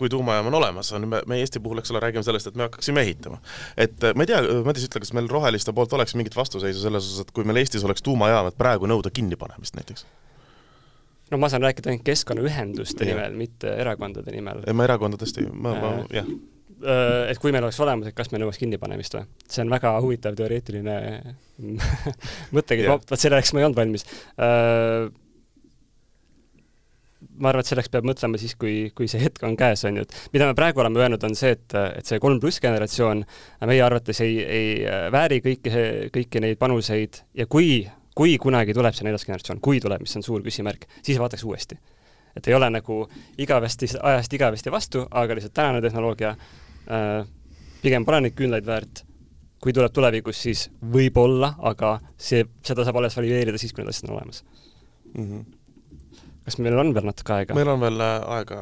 kui 0.00 0.10
tuumajaam 0.12 0.50
on 0.50 0.58
olemas, 0.58 0.90
on 0.96 1.06
me, 1.08 1.22
me 1.30 1.40
Eesti 1.42 1.62
puhul, 1.62 1.80
eks 1.82 1.94
ole, 1.94 2.02
räägime 2.02 2.26
sellest, 2.26 2.50
et 2.50 2.58
me 2.58 2.66
hakkaksime 2.66 3.04
ehitama. 3.06 3.40
et 3.86 4.08
ma 4.14 4.26
ei 4.26 4.32
tea, 4.32 4.42
Madis, 4.66 4.88
ütle, 4.88 5.02
kas 5.04 5.14
meil 5.16 5.30
roheliste 5.30 5.74
poolt 5.76 5.94
oleks 5.96 6.16
mingit 6.18 6.36
vastuseisu 6.36 6.82
selles 6.82 7.06
osas, 7.06 7.26
et 7.26 7.34
kui 7.36 7.46
meil 7.46 7.62
Eestis 7.62 7.86
oleks 7.86 8.04
tuumajaam, 8.06 8.50
et 8.50 8.58
praegu 8.58 8.90
nõuda 8.90 9.12
kinnipanemist 9.14 9.78
näiteks? 9.78 10.06
no 11.30 11.38
ma 11.42 11.50
saan 11.50 11.64
rääkida 11.66 11.90
ainult 11.90 12.04
keskkonnaühenduste 12.06 13.06
ja. 13.06 13.14
nimel, 13.14 13.38
mitte 13.38 13.72
erakondade 13.82 14.34
nimel. 14.34 14.62
ei, 14.66 14.76
ma 14.76 14.86
erakondadest 14.86 15.42
ei, 15.42 15.48
ma, 15.50 15.74
ma 15.74 15.94
äh, 15.96 16.04
jah 16.20 16.36
et 17.30 17.38
kui 17.40 17.54
meil 17.54 17.64
oleks 17.64 17.78
olemas, 17.80 18.10
et 18.10 18.16
kas 18.16 18.28
me 18.32 18.40
nõuaks 18.42 18.60
kinnipanemist 18.60 19.16
või? 19.16 19.24
see 19.48 19.62
on 19.64 19.72
väga 19.72 19.94
huvitav 20.04 20.36
teoreetiline 20.38 20.96
mõttekäik, 22.56 22.90
vot 22.90 23.16
selleks 23.16 23.54
ma 23.54 23.62
ei 23.62 23.68
olnud 23.68 23.80
valmis 23.80 24.04
ma 27.40 27.50
arvan, 27.50 27.64
et 27.64 27.70
selleks 27.70 27.90
peab 27.92 28.06
mõtlema 28.08 28.38
siis, 28.40 28.54
kui, 28.58 28.90
kui 28.96 29.08
see 29.10 29.20
hetk 29.22 29.44
on 29.46 29.56
käes, 29.58 29.84
on 29.88 30.00
ju, 30.00 30.06
et 30.06 30.32
mida 30.34 30.48
me 30.48 30.56
praegu 30.58 30.82
oleme 30.82 31.02
öelnud, 31.02 31.24
on 31.26 31.36
see, 31.38 31.54
et, 31.56 31.76
et 31.98 32.08
see 32.08 32.20
kolm 32.22 32.40
pluss 32.42 32.62
generatsioon 32.62 33.24
meie 33.68 33.82
arvates 33.84 34.20
ei, 34.24 34.38
ei 34.42 34.70
vääri 35.12 35.40
kõiki, 35.44 35.72
kõiki 36.14 36.42
neid 36.44 36.60
panuseid 36.60 37.22
ja 37.36 37.48
kui, 37.50 37.80
kui 38.16 38.36
kunagi 38.42 38.76
tuleb 38.76 38.96
see 38.96 39.06
neljas 39.06 39.26
generatsioon, 39.28 39.60
kui 39.64 39.80
tuleb, 39.82 40.04
mis 40.04 40.16
on 40.18 40.24
suur 40.26 40.44
küsimärk, 40.44 40.88
siis 41.02 41.20
vaataks 41.20 41.44
uuesti. 41.46 41.78
et 42.36 42.48
ei 42.48 42.54
ole 42.54 42.68
nagu 42.70 43.06
igavesti, 43.40 43.88
ajast 44.02 44.32
igavesti 44.36 44.72
vastu, 44.72 45.06
aga 45.10 45.34
lihtsalt 45.34 45.54
tänane 45.56 45.80
tehnoloogia 45.80 46.34
äh, 46.36 47.26
pigem 47.82 48.04
pole 48.04 48.20
neid 48.20 48.36
küünlaid 48.36 48.66
väärt, 48.66 49.04
kui 49.62 49.72
tuleb 49.72 49.92
tulevikus, 49.92 50.42
siis 50.42 50.66
võib-olla, 50.92 51.54
aga 51.64 51.98
see, 52.16 52.44
seda 52.64 52.84
saab 52.84 53.00
alles 53.00 53.16
valideerida 53.16 53.58
siis, 53.58 53.72
kui 53.72 53.84
need 53.84 53.94
asjad 53.94 54.10
on 54.10 54.18
olemas 54.18 54.44
mm. 55.14 55.24
-hmm 55.24 55.55
kas 56.46 56.58
meil 56.62 56.78
on 56.78 56.94
veel 56.96 57.08
natuke 57.10 57.36
aega? 57.40 57.58
meil 57.58 57.70
on 57.74 57.82
veel 57.82 58.02
äh, 58.02 58.16
aega 58.38 58.58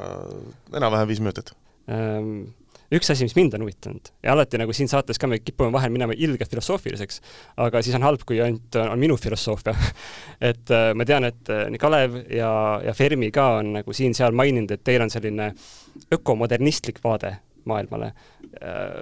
enam-vähem 0.75 1.11
viis 1.11 1.23
minutit 1.23 1.53
ähm, 1.93 2.47
üks 2.95 3.11
asi, 3.13 3.27
mis 3.27 3.35
mind 3.37 3.57
on 3.57 3.65
huvitanud 3.65 4.11
ja 4.25 4.33
alati 4.35 4.59
nagu 4.61 4.75
siin 4.77 4.89
saates 4.91 5.21
ka 5.21 5.29
me 5.31 5.39
kipume 5.43 5.73
vahel 5.75 5.93
minema 5.93 6.17
ilgelt 6.17 6.51
filosoofiliseks, 6.51 7.21
aga 7.65 7.83
siis 7.85 7.97
on 7.99 8.07
halb, 8.07 8.25
kui 8.27 8.41
ainult 8.45 8.79
on 8.81 9.01
minu 9.01 9.17
filosoofia 9.21 9.75
et 10.51 10.73
äh, 10.75 10.91
ma 10.97 11.07
tean, 11.09 11.29
et 11.31 11.53
äh, 11.53 11.67
nii 11.73 11.83
Kalev 11.83 12.19
ja, 12.33 12.53
ja 12.85 12.97
Fermi 12.97 13.31
ka 13.35 13.51
on 13.61 13.75
nagu 13.79 13.97
siin-seal 13.97 14.37
maininud, 14.37 14.75
et 14.75 14.85
teil 14.87 15.05
on 15.05 15.13
selline 15.13 15.53
ökomodernistlik 16.15 17.03
vaade 17.05 17.37
maailmale 17.69 18.13
äh,. 18.61 18.99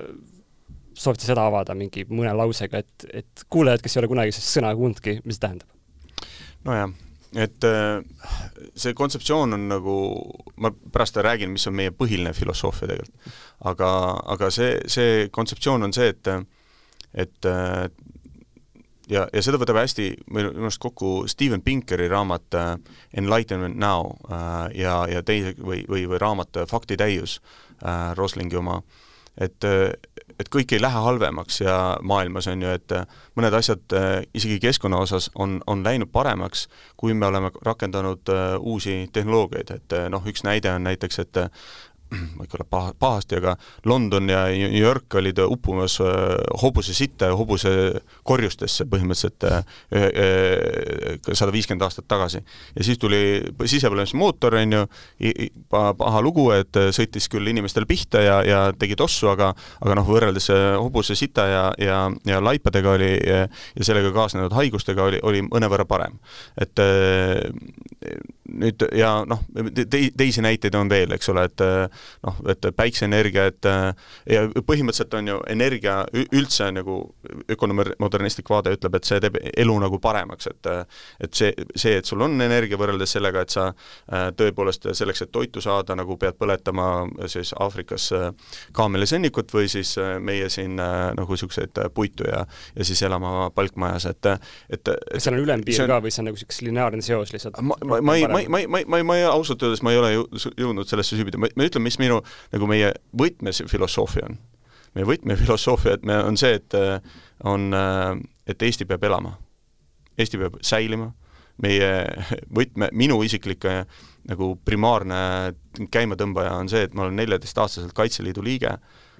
soovite 0.94 1.24
seda 1.26 1.46
avada 1.48 1.74
mingi 1.74 2.04
mõne 2.10 2.34
lausega, 2.36 2.82
et, 2.82 3.06
et 3.22 3.46
kuulajad, 3.50 3.82
kes 3.82 3.96
ei 3.96 4.02
ole 4.02 4.12
kunagi 4.12 4.36
sõna 4.36 4.74
kuulnudki, 4.76 5.20
mis 5.24 5.38
see 5.40 5.46
tähendab? 5.46 5.70
nojah 6.68 6.92
et 7.36 7.64
äh, 7.64 8.02
see 8.76 8.94
kontseptsioon 8.94 9.56
on 9.56 9.68
nagu, 9.70 9.96
ma 10.60 10.70
pärast 10.92 11.16
räägin, 11.16 11.52
mis 11.54 11.66
on 11.68 11.76
meie 11.76 11.92
põhiline 11.96 12.34
filosoofia 12.36 12.90
tegelikult. 12.90 13.34
aga, 13.70 13.90
aga 14.34 14.50
see, 14.50 14.74
see 14.90 15.28
kontseptsioon 15.32 15.88
on 15.88 15.94
see, 15.96 16.12
et 16.12 16.28
et 17.12 17.48
äh, 17.48 17.86
ja, 19.08 19.26
ja 19.32 19.42
seda 19.44 19.60
võtab 19.60 19.80
hästi 19.80 20.10
minu 20.32 20.52
arust 20.52 20.80
kokku 20.82 21.28
Steven 21.28 21.62
Pinkeri 21.62 22.08
raamat 22.08 22.58
äh, 22.58 22.74
Enlightenment 23.16 23.76
Now 23.76 24.16
ja, 24.74 25.02
ja 25.08 25.22
teise 25.22 25.54
või, 25.58 25.82
või, 25.88 26.06
või 26.08 26.20
raamat 26.20 26.64
Faktitäius, 26.68 27.40
Roslingi 28.16 28.56
oma, 28.56 28.78
et 29.40 29.64
et 30.42 30.50
kõik 30.52 30.74
ei 30.74 30.80
lähe 30.82 31.02
halvemaks 31.04 31.60
ja 31.62 31.76
maailmas 32.02 32.48
on 32.50 32.64
ju, 32.64 32.72
et 32.74 32.94
äh, 32.96 33.06
mõned 33.38 33.54
asjad 33.56 33.96
äh, 33.96 34.10
isegi 34.34 34.58
keskkonna 34.62 35.00
osas 35.02 35.30
on, 35.34 35.60
on 35.70 35.84
läinud 35.84 36.10
paremaks, 36.12 36.66
kui 36.96 37.14
me 37.14 37.28
oleme 37.28 37.52
rakendanud 37.66 38.32
äh, 38.32 38.56
uusi 38.58 38.96
tehnoloogiaid, 39.12 39.74
et 39.76 39.96
noh, 40.12 40.24
üks 40.28 40.44
näide 40.46 40.72
on 40.74 40.86
näiteks, 40.88 41.22
et 41.22 41.42
ma 42.36 42.44
ei 42.44 42.50
tea, 42.50 42.66
paha, 42.68 42.92
pahasti, 42.98 43.38
aga 43.40 43.56
London 43.88 44.28
ja 44.30 44.44
New 44.52 44.80
York 44.80 45.14
olid 45.20 45.38
uppumas 45.46 45.98
äh, 46.04 46.36
hobuse 46.62 46.94
sitta 46.94 47.30
ja 47.30 47.38
hobuse 47.38 47.72
korjustesse 48.28 48.86
põhimõtteliselt 48.90 49.46
äh, 49.48 49.62
sada 51.32 51.52
viiskümmend 51.54 51.86
aastat 51.86 52.08
tagasi. 52.10 52.42
ja 52.76 52.84
siis 52.84 53.00
tuli 53.00 53.42
sisepõlemismootor, 53.64 54.58
on 54.60 54.76
ju, 54.78 54.84
paha 55.72 56.22
lugu, 56.24 56.50
et 56.56 56.76
sõitis 56.94 57.28
küll 57.32 57.48
inimestele 57.48 57.88
pihta 57.88 58.22
ja, 58.22 58.40
ja 58.46 58.60
tegi 58.76 58.96
tossu, 58.98 59.30
aga 59.32 59.52
aga 59.82 59.96
noh, 59.98 60.06
võrreldes 60.08 60.50
äh, 60.52 60.74
hobuse 60.78 61.16
sita 61.18 61.46
ja, 61.48 61.64
ja, 61.80 61.98
ja 62.28 62.42
laipadega 62.42 62.96
oli 62.96 63.12
ja 63.22 63.46
sellega 63.80 64.12
kaasnenud 64.14 64.54
haigustega 64.56 65.08
oli, 65.08 65.20
oli 65.22 65.42
mõnevõrra 65.46 65.86
parem. 65.88 66.18
et 66.60 66.78
nüüd 68.52 68.84
ja 68.96 69.12
noh, 69.28 69.42
te-, 69.54 70.10
teisi 70.16 70.42
näiteid 70.44 70.74
on 70.78 70.90
veel, 70.90 71.12
eks 71.16 71.30
ole, 71.32 71.44
et 71.48 71.64
noh, 72.26 72.40
et 72.52 72.68
päikseenergia, 72.76 73.46
et 73.52 73.68
ja 74.30 74.44
põhimõtteliselt 74.66 75.16
on 75.18 75.30
ju 75.32 75.38
energia 75.52 75.98
üldse 76.22 76.70
nagu 76.74 76.98
ökonomodernistlik 77.50 78.50
vaade 78.52 78.74
ütleb, 78.76 78.98
et 78.98 79.08
see 79.08 79.20
teeb 79.22 79.38
elu 79.42 79.78
nagu 79.82 80.00
paremaks, 80.02 80.50
et 80.52 80.70
et 81.22 81.34
see, 81.36 81.52
see, 81.76 81.96
et 82.00 82.08
sul 82.08 82.22
on 82.24 82.36
energia 82.40 82.78
võrreldes 82.80 83.16
sellega, 83.16 83.42
et 83.42 83.54
sa 83.54 83.68
tõepoolest 84.38 84.90
selleks, 84.96 85.24
et 85.24 85.32
toitu 85.32 85.62
saada, 85.64 85.96
nagu 85.98 86.16
pead 86.20 86.38
põletama 86.40 86.88
siis 87.30 87.54
Aafrikas 87.58 88.10
kaamelisennikut 88.76 89.52
või 89.54 89.70
siis 89.72 89.94
meie 90.20 90.48
siin 90.52 90.76
nagu 90.78 91.28
niisuguseid 91.32 91.84
puitu 91.94 92.28
ja 92.28 92.44
ja 92.76 92.84
siis 92.84 93.02
elama 93.02 93.50
palkmajas, 93.54 94.06
et 94.06 94.26
et 94.70 94.88
kas 95.12 95.24
seal 95.24 95.36
on 95.36 95.44
ülempiir 95.44 95.82
on... 95.84 95.90
ka 95.90 96.00
või 96.04 96.12
see 96.14 96.22
on 96.22 96.30
nagu 96.30 96.38
niisugune 96.38 96.68
lineaarne 96.68 97.04
seos 97.04 97.32
lihtsalt? 97.34 97.60
ma, 97.60 97.76
ma, 97.84 98.00
ma 98.00 98.16
ei, 98.16 98.26
ma 98.30 98.41
ei, 98.42 98.48
ma 98.50 98.60
ei, 98.62 98.66
ma 98.66 98.82
ei, 98.82 98.86
ma 98.86 99.00
ei, 99.00 99.06
ma 99.06 99.18
ei, 99.18 99.26
ausalt 99.30 99.62
öeldes 99.62 99.82
ma 99.86 99.94
ei 99.94 100.00
ole 100.00 100.12
jõudnud 100.14 100.88
sellesse 100.88 101.18
süübida, 101.18 101.40
ma, 101.40 101.50
ma 101.56 101.68
ütlen, 101.68 101.84
mis 101.86 101.98
minu 102.02 102.20
nagu 102.52 102.68
meie 102.70 102.92
võtmefilosoofia 103.18 104.28
on. 104.28 104.38
meie 104.96 105.08
võtmefilosoofia, 105.08 105.96
et 105.96 106.06
me, 106.08 106.18
on 106.20 106.36
see, 106.40 106.58
et 106.58 106.76
on, 107.48 107.72
et 108.46 108.62
Eesti 108.62 108.84
peab 108.88 109.04
elama. 109.08 109.36
Eesti 110.20 110.40
peab 110.40 110.58
säilima, 110.64 111.08
meie 111.62 111.90
võtme, 112.54 112.90
minu 112.92 113.20
isiklik 113.24 113.64
nagu 114.28 114.52
primaarne 114.64 115.54
käimatõmbaja 115.92 116.52
on 116.60 116.68
see, 116.70 116.84
et 116.86 116.94
ma 116.94 117.06
olen 117.06 117.16
neljateistaastaselt 117.18 117.94
Kaitseliidu 117.96 118.44
liige, 118.44 118.76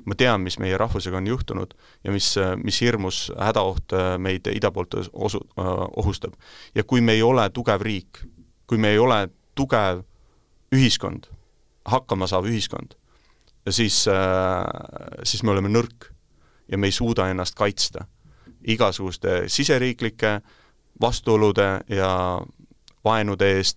ma 0.07 0.19
tean, 0.19 0.43
mis 0.45 0.59
meie 0.63 0.79
rahvusega 0.79 1.19
on 1.19 1.31
juhtunud 1.31 1.75
ja 2.05 2.15
mis, 2.15 2.35
mis 2.63 2.81
hirmus 2.85 3.25
hädaoht 3.39 3.95
meid 4.23 4.49
ida 4.53 4.71
poolt 4.75 4.99
osu-, 5.13 5.43
ohustab. 5.57 6.37
ja 6.75 6.85
kui 6.85 7.01
me 7.01 7.17
ei 7.19 7.23
ole 7.23 7.49
tugev 7.51 7.83
riik, 7.83 8.23
kui 8.73 8.81
me 8.81 8.95
ei 8.95 8.99
ole 8.99 9.27
tugev 9.53 9.99
ühiskond, 10.73 11.27
hakkama 11.85 12.25
saav 12.25 12.47
ühiskond, 12.49 12.95
siis, 13.69 14.07
äh, 14.09 14.65
siis 15.29 15.43
me 15.45 15.53
oleme 15.53 15.69
nõrk 15.69 16.09
ja 16.73 16.81
me 16.81 16.89
ei 16.89 16.97
suuda 16.97 17.27
ennast 17.29 17.59
kaitsta 17.59 18.07
igasuguste 18.65 19.43
siseriiklike 19.53 20.39
vastuolude 21.05 21.69
ja 21.93 22.41
vaenude 23.05 23.53
eest 23.59 23.77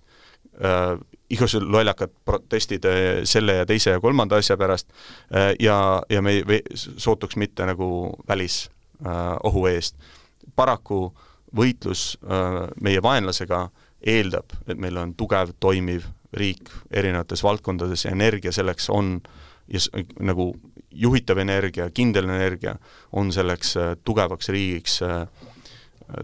äh,, 0.63 0.95
igasugused 1.27 1.67
lollakad 1.75 2.15
protestid 2.23 2.87
äh, 2.87 3.03
selle 3.27 3.59
ja 3.59 3.67
teise 3.67 3.97
ja 3.97 3.99
kolmanda 3.99 4.39
asja 4.39 4.55
pärast 4.55 4.93
äh, 5.27 5.57
ja, 5.59 6.03
ja 6.09 6.21
me 6.23 6.39
ei 6.39 6.61
sootuks 6.73 7.35
mitte 7.35 7.67
nagu 7.67 8.13
välisohu 8.29 9.65
äh, 9.67 9.73
eest. 9.73 9.99
paraku 10.55 11.09
võitlus 11.51 12.13
äh, 12.23 12.69
meie 12.79 13.03
vaenlasega 13.03 13.65
äh, 13.65 13.81
eeldab, 14.01 14.53
et 14.67 14.77
meil 14.77 14.97
on 14.97 15.13
tugev, 15.17 15.55
toimiv 15.59 16.05
riik 16.35 16.69
erinevates 16.91 17.43
valdkondades 17.43 18.05
ja 18.05 18.11
energia 18.11 18.51
selleks 18.51 18.89
on 18.89 19.19
ja 19.71 19.79
nagu 20.19 20.51
juhitav 20.91 21.39
energia, 21.41 21.89
kindel 21.89 22.29
energia 22.29 22.75
on 23.11 23.31
selleks 23.33 23.75
äh, 23.77 23.93
tugevaks 24.03 24.49
riigiks 24.49 25.01
äh, 25.03 25.25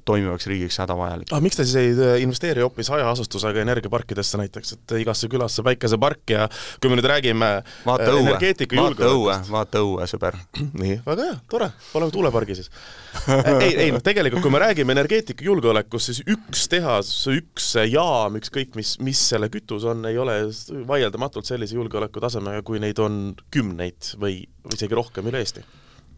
toimivaks 0.05 0.47
riigiks 0.47 0.77
hädavajalik. 0.81 1.31
ah, 1.33 1.41
miks 1.41 1.57
te 1.57 1.65
siis 1.65 1.77
ei 1.79 2.23
investeeri 2.23 2.61
hoopis 2.61 2.89
hajaasustusega 2.93 3.63
energiaparkidesse 3.63 4.39
näiteks, 4.41 4.75
et 4.77 4.95
igasse 5.01 5.29
külasse 5.31 5.63
päikesepark 5.65 6.33
ja 6.35 6.47
kui 6.81 6.91
me 6.91 6.99
nüüd 6.99 7.07
räägime 7.09 7.49
vaata 7.85 8.09
äh, 8.09 8.19
õue, 8.19 8.35
vaata 8.77 9.09
õue, 9.09 9.37
vaata 9.49 9.83
õue, 9.85 10.07
sõber. 10.09 10.37
nii, 10.59 10.99
väga 11.05 11.27
hea, 11.29 11.39
tore, 11.51 11.71
paneme 11.93 12.13
tuulepargi 12.13 12.59
siis. 12.61 12.71
Ei, 13.61 13.73
ei 13.75 13.89
noh, 13.91 13.99
tegelikult 14.03 14.43
kui 14.45 14.53
me 14.53 14.61
räägime 14.61 14.93
energeetika 14.95 15.43
julgeolekust, 15.43 16.07
siis 16.07 16.21
üks 16.31 16.63
tehas, 16.71 17.09
üks 17.27 17.73
jaam, 17.91 18.37
ükskõik 18.39 18.77
mis, 18.79 18.93
mis 19.03 19.19
selle 19.33 19.49
kütus 19.51 19.83
on, 19.89 20.05
ei 20.07 20.17
ole 20.21 20.37
vaieldamatult 20.87 21.49
sellise 21.49 21.75
julgeolekutasemega, 21.75 22.63
kui 22.63 22.79
neid 22.79 23.01
on 23.03 23.19
kümneid 23.51 24.13
või, 24.15 24.45
või 24.63 24.79
isegi 24.79 24.95
rohkem 24.95 25.27
üle 25.27 25.43
Eesti 25.43 25.65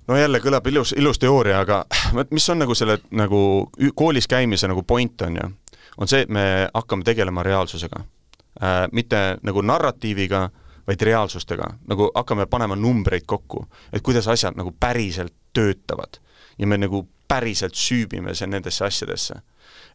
no 0.07 0.17
jälle 0.17 0.39
kõlab 0.43 0.67
ilus, 0.67 0.93
ilus 0.97 1.19
teooria, 1.19 1.59
aga 1.63 1.83
mis 2.31 2.49
on 2.49 2.63
nagu 2.63 2.75
selle 2.75 2.97
nagu 3.11 3.69
koolis 3.95 4.27
käimise 4.27 4.67
nagu 4.67 4.83
point 4.83 5.21
on 5.21 5.37
ju, 5.41 5.49
on 5.97 6.11
see, 6.11 6.25
et 6.25 6.29
me 6.29 6.67
hakkame 6.73 7.03
tegelema 7.03 7.43
reaalsusega 7.43 8.01
äh,. 8.01 8.87
mitte 8.91 9.23
nagu 9.41 9.61
narratiiviga, 9.61 10.49
vaid 10.87 11.01
reaalsustega, 11.01 11.69
nagu 11.87 12.09
hakkame 12.15 12.45
panema 12.45 12.75
numbreid 12.75 13.25
kokku, 13.27 13.65
et 13.93 14.03
kuidas 14.03 14.27
asjad 14.27 14.57
nagu 14.59 14.75
päriselt 14.79 15.33
töötavad. 15.53 16.19
ja 16.57 16.67
me 16.67 16.77
nagu 16.77 17.07
päriselt 17.27 17.73
süübime 17.75 18.35
see 18.35 18.47
nendesse 18.47 18.85
asjadesse. 18.85 19.35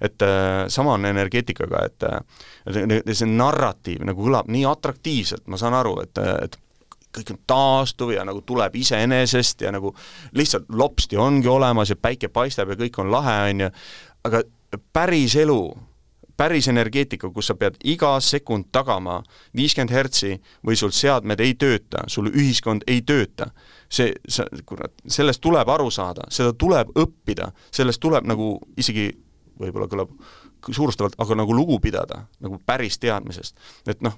et 0.01 0.23
äh, 0.23 0.69
sama 0.69 0.93
on 0.95 1.05
energeetikaga, 1.05 1.85
et 1.85 2.03
äh, 2.03 2.21
see 3.13 3.27
narratiiv 3.27 4.05
nagu 4.07 4.25
kõlab 4.25 4.49
nii 4.49 4.65
atraktiivselt, 4.65 5.47
ma 5.47 5.59
saan 5.59 5.75
aru, 5.75 6.01
et, 6.03 6.19
et 6.43 6.59
kõik 7.19 7.35
on 7.35 7.41
taastuv 7.47 8.15
ja 8.15 8.25
nagu 8.29 8.43
tuleb 8.47 8.77
iseenesest 8.79 9.67
ja 9.67 9.73
nagu 9.75 9.95
lihtsalt 10.39 10.71
lopsti 10.71 11.19
ongi 11.21 11.49
olemas 11.49 11.91
ja 11.93 11.97
päike 11.97 12.31
paistab 12.33 12.73
ja 12.73 12.79
kõik 12.81 12.99
on 13.03 13.13
lahe, 13.13 13.37
on 13.51 13.67
ju, 13.67 13.71
aga 14.29 14.43
päris 14.93 15.37
elu, 15.37 15.61
päris 16.39 16.69
energeetika, 16.69 17.31
kus 17.35 17.51
sa 17.51 17.57
pead 17.59 17.79
iga 17.85 18.13
sekund 18.23 18.69
tagama 18.73 19.19
viiskümmend 19.57 19.93
hertsi 19.95 20.37
või 20.67 20.77
sul 20.79 20.93
seadmed 20.95 21.41
ei 21.43 21.55
tööta, 21.59 22.05
sul 22.07 22.31
ühiskond 22.31 22.87
ei 22.87 23.03
tööta, 23.03 23.51
see, 23.91 24.13
sa, 24.29 24.47
kurat, 24.67 24.95
sellest 25.07 25.43
tuleb 25.43 25.69
aru 25.75 25.91
saada, 25.91 26.29
seda 26.31 26.55
tuleb 26.55 26.93
õppida, 26.99 27.51
sellest 27.75 28.01
tuleb 28.03 28.29
nagu 28.29 28.55
isegi, 28.79 29.11
võib-olla 29.59 29.91
kõlab 29.91 30.15
suurustavalt, 30.71 31.17
aga 31.19 31.39
nagu 31.39 31.55
lugu 31.55 31.81
pidada, 31.83 32.25
nagu 32.45 32.61
päris 32.67 32.99
teadmisest. 33.03 33.57
et 33.87 34.03
noh, 34.03 34.15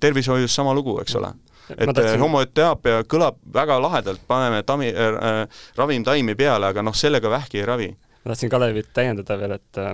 tervishoius 0.00 0.54
sama 0.54 0.72
lugu, 0.74 0.96
eks 1.02 1.16
ole 1.20 1.34
et 1.76 1.94
tahtsin... 1.94 2.20
homöoteaapia 2.20 3.02
kõlab 3.10 3.40
väga 3.54 3.80
lahedalt, 3.82 4.22
paneme 4.26 4.62
tami 4.66 4.92
äh,, 4.92 5.40
ravimtaimi 5.76 6.36
peale, 6.38 6.72
aga 6.72 6.84
noh, 6.84 6.96
sellega 6.96 7.30
vähki 7.30 7.62
ei 7.62 7.66
ravi. 7.66 7.88
ma 8.24 8.32
tahtsin 8.32 8.52
Kalevit 8.52 8.92
täiendada 8.94 9.38
veel, 9.40 9.56
et 9.58 9.82
äh, 9.82 9.92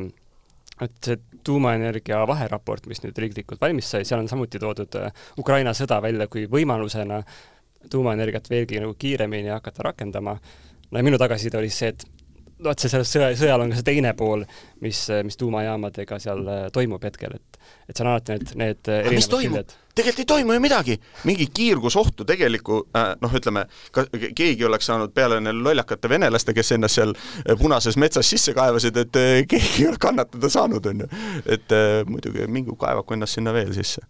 et 0.82 0.94
see 1.06 1.18
tuumaenergia 1.44 2.24
vaheraport, 2.26 2.86
mis 2.90 3.02
nüüd 3.04 3.18
riiklikult 3.20 3.60
valmis 3.62 3.90
sai, 3.90 4.04
seal 4.08 4.22
on 4.22 4.28
samuti 4.30 4.58
toodud 4.58 4.96
äh, 4.98 5.12
Ukraina 5.38 5.74
sõda 5.76 6.00
välja 6.02 6.26
kui 6.30 6.48
võimalusena 6.50 7.20
tuumaenergiat 7.90 8.48
veelgi 8.50 8.80
nagu 8.82 8.96
kiiremini 8.98 9.52
hakata 9.52 9.90
rakendama. 9.90 10.38
no 10.90 10.98
ja 10.98 11.04
minu 11.04 11.18
tagasiside 11.20 11.58
oli 11.60 11.70
see, 11.70 11.92
et 11.92 12.06
vot 12.62 12.78
see 12.78 12.92
selles 12.92 13.10
sõja, 13.10 13.32
sõjal 13.38 13.64
on 13.64 13.72
ka 13.72 13.80
see 13.80 13.88
teine 13.90 14.14
pool, 14.18 14.44
mis, 14.84 15.06
mis 15.26 15.40
tuumajaamadega 15.40 16.20
seal 16.22 16.44
äh, 16.46 16.66
toimub 16.74 17.04
hetkel, 17.04 17.38
et 17.38 17.54
et 17.88 17.96
see 17.96 18.04
on 18.04 18.12
alati 18.12 18.36
need, 18.36 18.52
need 18.60 18.92
aga 18.94 19.12
mis 19.12 19.28
toimub? 19.28 19.72
tegelikult 19.94 20.22
ei 20.24 20.26
toimu 20.26 20.54
ju 20.56 20.62
midagi, 20.62 20.94
mingi 21.28 21.46
kiirgusohtu 21.54 22.26
tegelikku 22.26 22.80
äh, 22.96 23.12
noh, 23.22 23.34
ütleme, 23.38 23.66
ka 23.94 24.06
keegi 24.10 24.66
oleks 24.66 24.88
saanud 24.90 25.12
peale 25.14 25.38
neil 25.42 25.60
lollakate 25.62 26.10
venelaste, 26.10 26.54
kes 26.56 26.74
ennast 26.74 26.98
seal 26.98 27.14
äh, 27.14 27.54
punases 27.60 27.98
metsas 28.00 28.30
sisse 28.30 28.54
kaevasid, 28.56 28.98
et 29.04 29.20
äh, 29.20 29.34
keegi 29.50 29.84
ei 29.84 29.90
ole 29.92 30.00
kannatada 30.02 30.50
saanud, 30.50 30.88
on 30.90 31.04
ju. 31.04 31.10
et 31.46 31.76
äh, 31.76 32.00
muidugi 32.10 32.48
mingu 32.50 32.78
kaevaku 32.80 33.18
ennast 33.18 33.38
sinna 33.38 33.54
veel 33.54 33.70
sisse. 33.76 34.02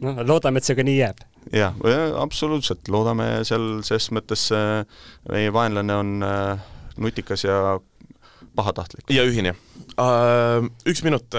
noh, 0.00 0.22
loodame, 0.24 0.62
et 0.62 0.68
see 0.68 0.78
ka 0.78 0.86
nii 0.86 0.98
jääb. 1.02 1.24
jah, 1.52 1.76
absoluutselt, 2.22 2.88
loodame 2.88 3.32
seal 3.48 3.82
ses 3.86 4.08
mõttes 4.16 4.48
äh, 4.56 4.84
meie 5.28 5.52
vaenlane 5.52 6.00
on 6.00 6.16
äh, 6.24 6.68
nutikas 6.96 7.44
ja 7.44 7.80
pahatahtlik. 8.56 9.04
ja 9.10 9.24
ühine. 9.26 9.54
Üks 10.88 11.02
minut, 11.04 11.34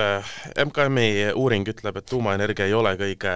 MKM-i 0.65 1.31
uuring 1.35 1.67
ütleb, 1.71 1.97
et 1.97 2.07
tuumaenergia 2.09 2.67
ei 2.69 2.75
ole 2.77 2.91
kõige 2.99 3.33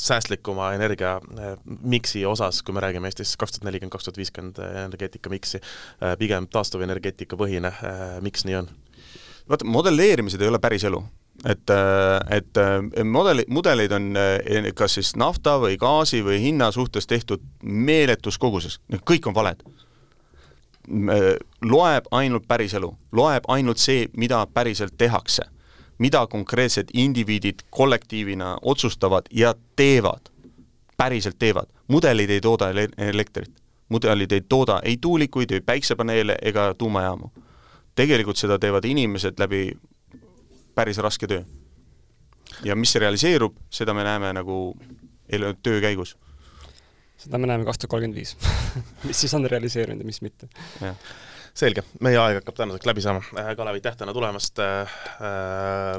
säästlikuma 0.00 0.72
energia 0.76 1.18
miksi 1.66 2.24
osas, 2.26 2.62
kui 2.66 2.74
me 2.74 2.82
räägime 2.82 3.10
Eestis 3.10 3.36
kaks 3.38 3.58
tuhat 3.58 3.68
nelikümmend, 3.68 3.94
kaks 3.94 4.08
tuhat 4.08 4.18
viiskümmend 4.18 4.60
energeetika 4.86 5.30
miksi, 5.30 5.62
pigem 6.18 6.48
taastuvenergeetika 6.52 7.38
põhine, 7.38 7.74
miks 8.24 8.46
nii 8.48 8.62
on? 8.62 8.70
vaata, 9.48 9.66
modelleerimised 9.66 10.40
ei 10.40 10.48
ole 10.48 10.58
päris 10.62 10.84
elu 10.88 11.02
et, 11.48 11.70
et 12.30 12.60
modeli, 13.04 13.44
mudeleid 13.50 13.94
on 13.96 14.10
kas 14.78 14.98
siis 14.98 15.14
nafta 15.18 15.56
või 15.62 15.78
gaasi 15.80 16.22
või 16.24 16.38
hinna 16.42 16.70
suhtes 16.74 17.08
tehtud 17.10 17.42
meeletus 17.62 18.38
koguses, 18.38 18.78
kõik 19.06 19.26
on 19.30 19.36
valed 19.38 19.62
loeb 21.62 22.04
ainult 22.10 22.46
päriselu, 22.48 22.96
loeb 23.12 23.44
ainult 23.48 23.78
see, 23.78 24.06
mida 24.16 24.46
päriselt 24.46 24.94
tehakse. 24.98 25.42
mida 25.98 26.26
konkreetsed 26.26 26.88
indiviidid 26.94 27.54
kollektiivina 27.70 28.58
otsustavad 28.62 29.22
ja 29.30 29.54
teevad, 29.76 30.20
päriselt 30.96 31.38
teevad. 31.38 31.66
mudelid 31.88 32.30
ei 32.30 32.40
tooda 32.40 32.70
ele 32.70 32.88
elektrit, 32.98 33.52
mudelid 33.88 34.32
ei 34.32 34.40
tooda 34.40 34.80
ei 34.84 34.96
tuulikuid, 35.00 35.50
ei 35.50 35.60
päiksepaneele 35.60 36.36
ega 36.42 36.74
tuumajaamu. 36.74 37.28
tegelikult 37.94 38.36
seda 38.36 38.58
teevad 38.58 38.84
inimesed 38.84 39.34
läbi 39.38 39.72
päris 40.74 40.98
raske 40.98 41.26
töö. 41.26 41.42
ja 42.64 42.76
mis 42.76 42.94
realiseerub, 42.94 43.54
seda 43.70 43.94
me 43.94 44.04
näeme 44.04 44.32
nagu 44.32 44.76
töö 45.62 45.80
käigus 45.80 46.16
seda 47.22 47.38
me 47.38 47.50
näeme 47.50 47.66
kaks 47.68 47.82
tuhat 47.82 47.94
kolmkümmend 47.94 48.18
viis. 48.18 48.36
mis 49.08 49.20
siis 49.24 49.34
on 49.38 49.46
realiseerunud 49.50 50.02
ja 50.02 50.08
mis 50.08 50.22
mitte. 50.24 50.48
selge, 51.54 51.84
meie 52.00 52.16
aeg 52.16 52.40
hakkab 52.40 52.56
tänaseks 52.56 52.88
läbi 52.88 53.04
saama. 53.04 53.20
Kalev, 53.56 53.76
aitäh 53.78 53.96
täna 53.96 54.14
tulemast 54.16 54.62
äh,. 54.62 54.94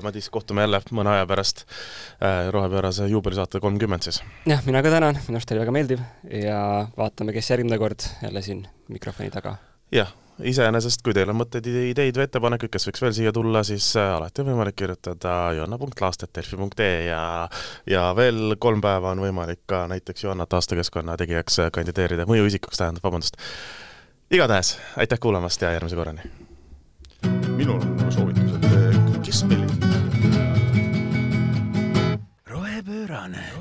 Madis, 0.03 0.29
kohtume 0.33 0.65
jälle 0.65 0.81
mõne 0.91 1.13
aja 1.13 1.27
pärast 1.29 1.65
äh, 1.65 2.49
rohepöörase 2.51 3.07
juubelisaate 3.11 3.61
kolmkümmend 3.63 4.09
siis. 4.09 4.23
jah, 4.49 4.65
mina 4.65 4.81
ka 4.83 4.91
tänan, 4.93 5.21
minu 5.27 5.39
arust 5.39 5.53
oli 5.53 5.63
väga 5.63 5.77
meeldiv 5.77 6.03
ja 6.47 6.59
vaatame, 6.97 7.35
kes 7.37 7.53
järgmine 7.53 7.77
kord 7.77 8.09
jälle 8.23 8.41
siin 8.41 8.67
mikrofoni 8.89 9.31
taga. 9.31 9.57
jah 9.91 10.11
iseenesest, 10.41 11.03
kui 11.05 11.13
teil 11.13 11.29
on 11.29 11.37
mõtteid, 11.37 11.67
ideid 11.91 12.17
või 12.17 12.25
ettepanekuid, 12.27 12.71
kes 12.73 12.87
võiks 12.89 13.03
veel 13.03 13.15
siia 13.17 13.33
tulla, 13.35 13.63
siis 13.67 13.91
äh, 13.99 14.13
alati 14.15 14.41
on 14.41 14.49
võimalik 14.51 14.77
kirjutada 14.79 15.53
joanna.laastetdelfi.ee 15.57 17.05
ja 17.07 17.23
ja 17.89 18.05
veel 18.17 18.55
kolm 18.59 18.81
päeva 18.81 19.13
on 19.13 19.23
võimalik 19.23 19.63
ka 19.69 19.85
näiteks 19.91 20.25
Joanna 20.25 20.47
taastekeskkonna 20.49 21.17
tegijaks 21.21 21.59
äh, 21.63 21.71
kandideerida, 21.73 22.27
mõjuisikuks 22.29 22.81
tähendab, 22.81 23.05
vabandust. 23.05 23.37
igatahes, 24.31 24.77
aitäh 24.97 25.19
kuulamast 25.19 25.61
ja 25.61 25.75
järgmise 25.75 25.99
korrani! 25.99 26.31
minul 27.57 27.81
on 27.81 27.95
nagu 27.97 28.11
soovitus, 28.11 28.55
et 28.57 29.21
kes 29.23 29.43
meil 29.47 29.67
rohepöörane 32.49 33.52